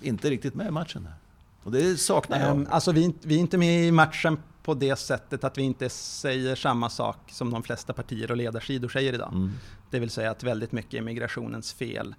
inte 0.00 0.30
riktigt 0.30 0.54
med 0.54 0.66
i 0.66 0.70
matchen. 0.70 1.06
Här. 1.06 1.14
Och 1.62 1.72
det 1.72 2.00
saknar 2.00 2.40
jag. 2.40 2.50
Um, 2.50 2.66
alltså 2.70 2.92
vi, 2.92 3.14
vi 3.22 3.34
är 3.34 3.38
inte 3.38 3.58
med 3.58 3.84
i 3.84 3.92
matchen 3.92 4.38
på 4.62 4.74
det 4.74 4.96
sättet 4.96 5.44
att 5.44 5.58
vi 5.58 5.62
inte 5.62 5.88
säger 5.88 6.56
samma 6.56 6.90
sak 6.90 7.16
som 7.32 7.50
de 7.50 7.62
flesta 7.62 7.92
partier 7.92 8.30
och 8.30 8.36
ledarsidor 8.36 8.88
säger 8.88 9.12
idag. 9.12 9.32
Mm. 9.32 9.52
Det 9.90 9.98
vill 9.98 10.10
säga 10.10 10.30
att 10.30 10.42
väldigt 10.42 10.72
mycket 10.72 10.94
är 10.94 11.02
migrationens 11.02 11.72
fel 11.72 12.14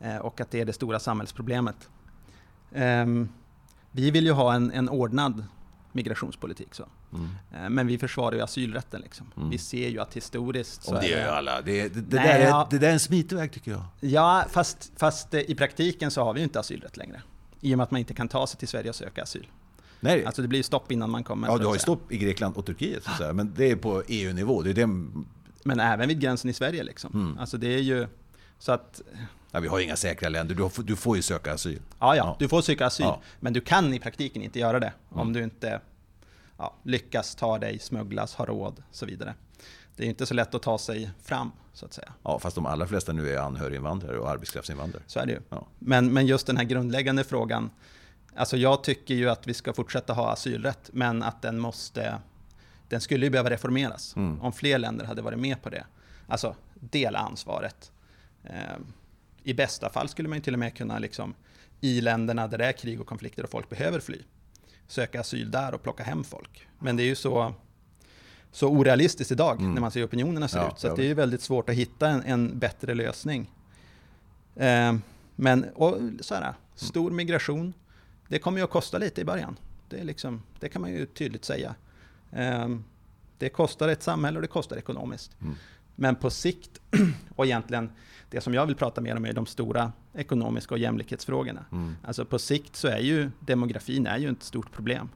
eh, 0.00 0.16
och 0.16 0.40
att 0.40 0.50
det 0.50 0.60
är 0.60 0.64
det 0.64 0.72
stora 0.72 0.98
samhällsproblemet. 0.98 1.88
Um, 2.70 3.28
vi 3.92 4.10
vill 4.10 4.24
ju 4.24 4.32
ha 4.32 4.54
en, 4.54 4.72
en 4.72 4.88
ordnad 4.88 5.44
migrationspolitik. 5.92 6.74
Så. 6.74 6.88
Mm. 7.12 7.28
Eh, 7.54 7.70
men 7.70 7.86
vi 7.86 7.98
försvarar 7.98 8.36
ju 8.36 8.40
asylrätten. 8.40 9.00
Liksom. 9.00 9.26
Mm. 9.36 9.50
Vi 9.50 9.58
ser 9.58 9.88
ju 9.88 10.00
att 10.00 10.16
historiskt... 10.16 10.82
Så 10.84 10.94
det 10.94 11.06
gör 11.06 11.18
ju 11.18 11.28
alla. 11.28 11.60
Det, 11.60 11.88
det, 11.88 12.00
det, 12.00 12.16
Nej, 12.16 12.28
där 12.28 12.40
är, 12.40 12.48
ja, 12.48 12.68
det 12.70 12.78
där 12.78 12.88
är 12.88 12.92
en 12.92 13.00
smitväg 13.00 13.52
tycker 13.52 13.70
jag. 13.70 13.84
Ja, 14.00 14.44
fast, 14.50 14.92
fast 14.96 15.34
i 15.34 15.54
praktiken 15.54 16.10
så 16.10 16.24
har 16.24 16.34
vi 16.34 16.40
ju 16.40 16.44
inte 16.44 16.60
asylrätt 16.60 16.96
längre. 16.96 17.22
I 17.60 17.74
och 17.74 17.78
med 17.78 17.84
att 17.84 17.90
man 17.90 17.98
inte 17.98 18.14
kan 18.14 18.28
ta 18.28 18.46
sig 18.46 18.58
till 18.58 18.68
Sverige 18.68 18.88
och 18.88 18.94
söka 18.94 19.22
asyl. 19.22 19.46
Nej. 20.00 20.24
Alltså 20.24 20.42
det 20.42 20.48
blir 20.48 20.58
ju 20.58 20.62
stopp 20.62 20.92
innan 20.92 21.10
man 21.10 21.24
kommer. 21.24 21.48
Ja, 21.48 21.58
du 21.58 21.66
har 21.66 21.74
ju 21.74 21.78
stopp 21.78 22.12
i 22.12 22.18
Grekland 22.18 22.56
och 22.56 22.66
Turkiet. 22.66 23.04
Så. 23.18 23.32
Men 23.32 23.54
det 23.56 23.70
är 23.70 23.76
på 23.76 24.02
EU-nivå. 24.08 24.62
Det 24.62 24.70
är 24.70 24.74
det... 24.74 24.86
Men 25.64 25.80
även 25.80 26.08
vid 26.08 26.20
gränsen 26.20 26.50
i 26.50 26.52
Sverige. 26.52 26.82
Liksom. 26.82 27.12
Mm. 27.14 27.38
Alltså 27.38 27.56
det 27.56 27.74
är 27.74 27.80
ju... 27.80 28.06
Så 28.58 28.72
att... 28.72 29.02
Ja, 29.52 29.60
vi 29.60 29.68
har 29.68 29.80
inga 29.80 29.96
säkra 29.96 30.28
länder. 30.28 30.54
Du, 30.54 30.68
får, 30.68 30.82
du 30.82 30.96
får 30.96 31.16
ju 31.16 31.22
söka 31.22 31.52
asyl. 31.52 31.80
Ja, 31.98 32.16
ja, 32.16 32.36
du 32.38 32.48
får 32.48 32.62
söka 32.62 32.86
asyl. 32.86 33.06
Ja. 33.06 33.20
Men 33.40 33.52
du 33.52 33.60
kan 33.60 33.94
i 33.94 33.98
praktiken 33.98 34.42
inte 34.42 34.58
göra 34.58 34.80
det 34.80 34.92
mm. 35.10 35.20
om 35.20 35.32
du 35.32 35.42
inte 35.42 35.80
ja, 36.58 36.74
lyckas 36.82 37.34
ta 37.34 37.58
dig, 37.58 37.78
smugglas, 37.78 38.34
ha 38.34 38.46
råd 38.46 38.82
och 38.88 38.94
så 38.94 39.06
vidare. 39.06 39.34
Det 39.96 40.04
är 40.04 40.08
inte 40.08 40.26
så 40.26 40.34
lätt 40.34 40.54
att 40.54 40.62
ta 40.62 40.78
sig 40.78 41.10
fram, 41.22 41.52
så 41.72 41.86
att 41.86 41.92
säga. 41.92 42.12
Ja, 42.22 42.38
fast 42.38 42.54
de 42.54 42.66
allra 42.66 42.86
flesta 42.86 43.12
nu 43.12 43.30
är 43.30 43.38
anhöriginvandrare 43.38 44.18
och 44.18 44.30
arbetskraftsinvandrare. 44.30 45.02
Så 45.06 45.20
är 45.20 45.26
det 45.26 45.32
ju. 45.32 45.40
Ja. 45.48 45.66
Men, 45.78 46.12
men 46.12 46.26
just 46.26 46.46
den 46.46 46.56
här 46.56 46.64
grundläggande 46.64 47.24
frågan, 47.24 47.70
Alltså 48.34 48.56
jag 48.56 48.84
tycker 48.84 49.14
ju 49.14 49.30
att 49.30 49.46
vi 49.46 49.54
ska 49.54 49.72
fortsätta 49.72 50.12
ha 50.12 50.32
asylrätt, 50.32 50.90
men 50.92 51.22
att 51.22 51.42
den 51.42 51.58
måste... 51.58 52.18
Den 52.88 53.00
skulle 53.00 53.26
ju 53.26 53.30
behöva 53.30 53.50
reformeras 53.50 54.16
mm. 54.16 54.40
om 54.40 54.52
fler 54.52 54.78
länder 54.78 55.04
hade 55.04 55.22
varit 55.22 55.38
med 55.38 55.62
på 55.62 55.70
det. 55.70 55.84
Alltså 56.26 56.54
dela 56.74 57.18
ansvaret. 57.18 57.92
Eh, 58.44 58.52
I 59.44 59.54
bästa 59.54 59.90
fall 59.90 60.08
skulle 60.08 60.28
man 60.28 60.38
ju 60.38 60.42
till 60.42 60.52
och 60.52 60.58
med 60.58 60.76
kunna, 60.76 60.98
liksom, 60.98 61.34
i 61.80 62.00
länderna 62.00 62.48
där 62.48 62.58
det 62.58 62.64
är 62.64 62.72
krig 62.72 63.00
och 63.00 63.06
konflikter 63.06 63.42
och 63.42 63.50
folk 63.50 63.70
behöver 63.70 64.00
fly, 64.00 64.18
söka 64.86 65.20
asyl 65.20 65.50
där 65.50 65.74
och 65.74 65.82
plocka 65.82 66.02
hem 66.02 66.24
folk. 66.24 66.68
Men 66.78 66.96
det 66.96 67.02
är 67.02 67.06
ju 67.06 67.14
så, 67.14 67.54
så 68.50 68.68
orealistiskt 68.68 69.32
idag 69.32 69.60
mm. 69.60 69.74
när 69.74 69.80
man 69.80 69.90
ser 69.90 70.00
hur 70.00 70.06
opinionerna 70.06 70.48
ser 70.48 70.58
ja, 70.58 70.68
ut. 70.68 70.78
Så 70.78 70.96
det 70.96 71.02
är 71.02 71.06
ju 71.06 71.14
väldigt 71.14 71.42
svårt 71.42 71.68
att 71.68 71.74
hitta 71.74 72.08
en, 72.08 72.22
en 72.22 72.58
bättre 72.58 72.94
lösning. 72.94 73.50
Eh, 74.56 74.94
men 75.36 75.64
och, 75.74 75.98
så 76.20 76.34
här, 76.34 76.54
stor 76.74 77.10
migration, 77.10 77.72
det 78.28 78.38
kommer 78.38 78.58
ju 78.58 78.64
att 78.64 78.70
kosta 78.70 78.98
lite 78.98 79.20
i 79.20 79.24
början. 79.24 79.56
Det, 79.88 80.04
liksom, 80.04 80.42
det 80.60 80.68
kan 80.68 80.82
man 80.82 80.90
ju 80.90 81.06
tydligt 81.06 81.44
säga. 81.44 81.74
Um, 82.30 82.84
det 83.38 83.48
kostar 83.48 83.88
ett 83.88 84.02
samhälle 84.02 84.38
och 84.38 84.42
det 84.42 84.48
kostar 84.48 84.76
ekonomiskt. 84.76 85.36
Mm. 85.40 85.54
Men 86.02 86.16
på 86.16 86.30
sikt, 86.30 86.80
och 87.36 87.46
egentligen 87.46 87.90
det 88.30 88.40
som 88.40 88.54
jag 88.54 88.66
vill 88.66 88.76
prata 88.76 89.00
mer 89.00 89.16
om 89.16 89.24
är 89.24 89.32
de 89.32 89.46
stora 89.46 89.92
ekonomiska 90.14 90.74
och 90.74 90.78
jämlikhetsfrågorna. 90.78 91.64
Mm. 91.72 91.96
Alltså 92.04 92.24
på 92.24 92.38
sikt 92.38 92.76
så 92.76 92.88
är 92.88 92.98
ju 92.98 93.30
demografin 93.40 94.06
är 94.06 94.18
ju 94.18 94.30
ett 94.30 94.42
stort 94.42 94.72
problem. 94.72 95.08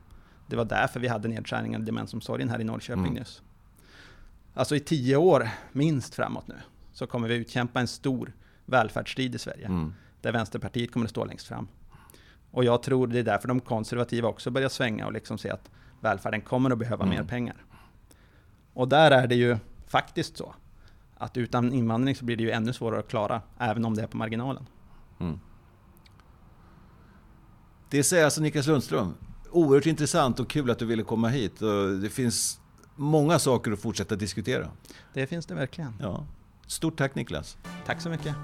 Det 0.46 0.56
var 0.56 0.64
därför 0.64 1.00
vi 1.00 1.08
hade 1.08 1.28
nedskärningen 1.28 1.82
i 1.82 1.84
demensomsorgen 1.84 2.48
här 2.48 2.60
i 2.60 2.64
Norrköping 2.64 3.04
mm. 3.04 3.14
nyss. 3.14 3.42
Alltså 4.54 4.76
i 4.76 4.80
tio 4.80 5.16
år 5.16 5.48
minst 5.72 6.14
framåt 6.14 6.48
nu 6.48 6.54
så 6.92 7.06
kommer 7.06 7.28
vi 7.28 7.34
utkämpa 7.34 7.80
en 7.80 7.88
stor 7.88 8.32
välfärdsstrid 8.66 9.34
i 9.34 9.38
Sverige. 9.38 9.66
Mm. 9.66 9.94
Där 10.20 10.32
Vänsterpartiet 10.32 10.92
kommer 10.92 11.06
att 11.06 11.10
stå 11.10 11.24
längst 11.24 11.46
fram. 11.46 11.68
Och 12.50 12.64
jag 12.64 12.82
tror 12.82 13.06
det 13.06 13.18
är 13.18 13.22
därför 13.22 13.48
de 13.48 13.60
konservativa 13.60 14.28
också 14.28 14.50
börjar 14.50 14.68
svänga 14.68 15.06
och 15.06 15.12
liksom 15.12 15.38
se 15.38 15.50
att 15.50 15.70
välfärden 16.00 16.40
kommer 16.40 16.70
att 16.70 16.78
behöva 16.78 17.04
mm. 17.04 17.16
mer 17.16 17.24
pengar. 17.24 17.56
Och 18.72 18.88
där 18.88 19.10
är 19.10 19.26
det 19.26 19.34
ju 19.34 19.56
faktiskt 19.86 20.36
så 20.36 20.54
att 21.18 21.36
utan 21.36 21.72
invandring 21.72 22.16
så 22.16 22.24
blir 22.24 22.36
det 22.36 22.42
ju 22.42 22.50
ännu 22.50 22.72
svårare 22.72 23.00
att 23.00 23.08
klara, 23.08 23.42
även 23.58 23.84
om 23.84 23.94
det 23.94 24.02
är 24.02 24.06
på 24.06 24.16
marginalen. 24.16 24.66
Mm. 25.18 25.40
Det 27.88 28.04
säger 28.04 28.24
alltså 28.24 28.40
Niklas 28.40 28.66
Lundström. 28.66 29.14
Oerhört 29.50 29.86
intressant 29.86 30.40
och 30.40 30.50
kul 30.50 30.70
att 30.70 30.78
du 30.78 30.86
ville 30.86 31.02
komma 31.02 31.28
hit. 31.28 31.60
Det 32.02 32.10
finns 32.10 32.60
många 32.96 33.38
saker 33.38 33.72
att 33.72 33.80
fortsätta 33.80 34.16
diskutera. 34.16 34.70
Det 35.12 35.26
finns 35.26 35.46
det 35.46 35.54
verkligen. 35.54 35.92
Ja. 36.00 36.26
Stort 36.66 36.98
tack 36.98 37.14
Niklas. 37.14 37.56
Tack 37.86 38.00
så 38.00 38.08
mycket. 38.08 38.34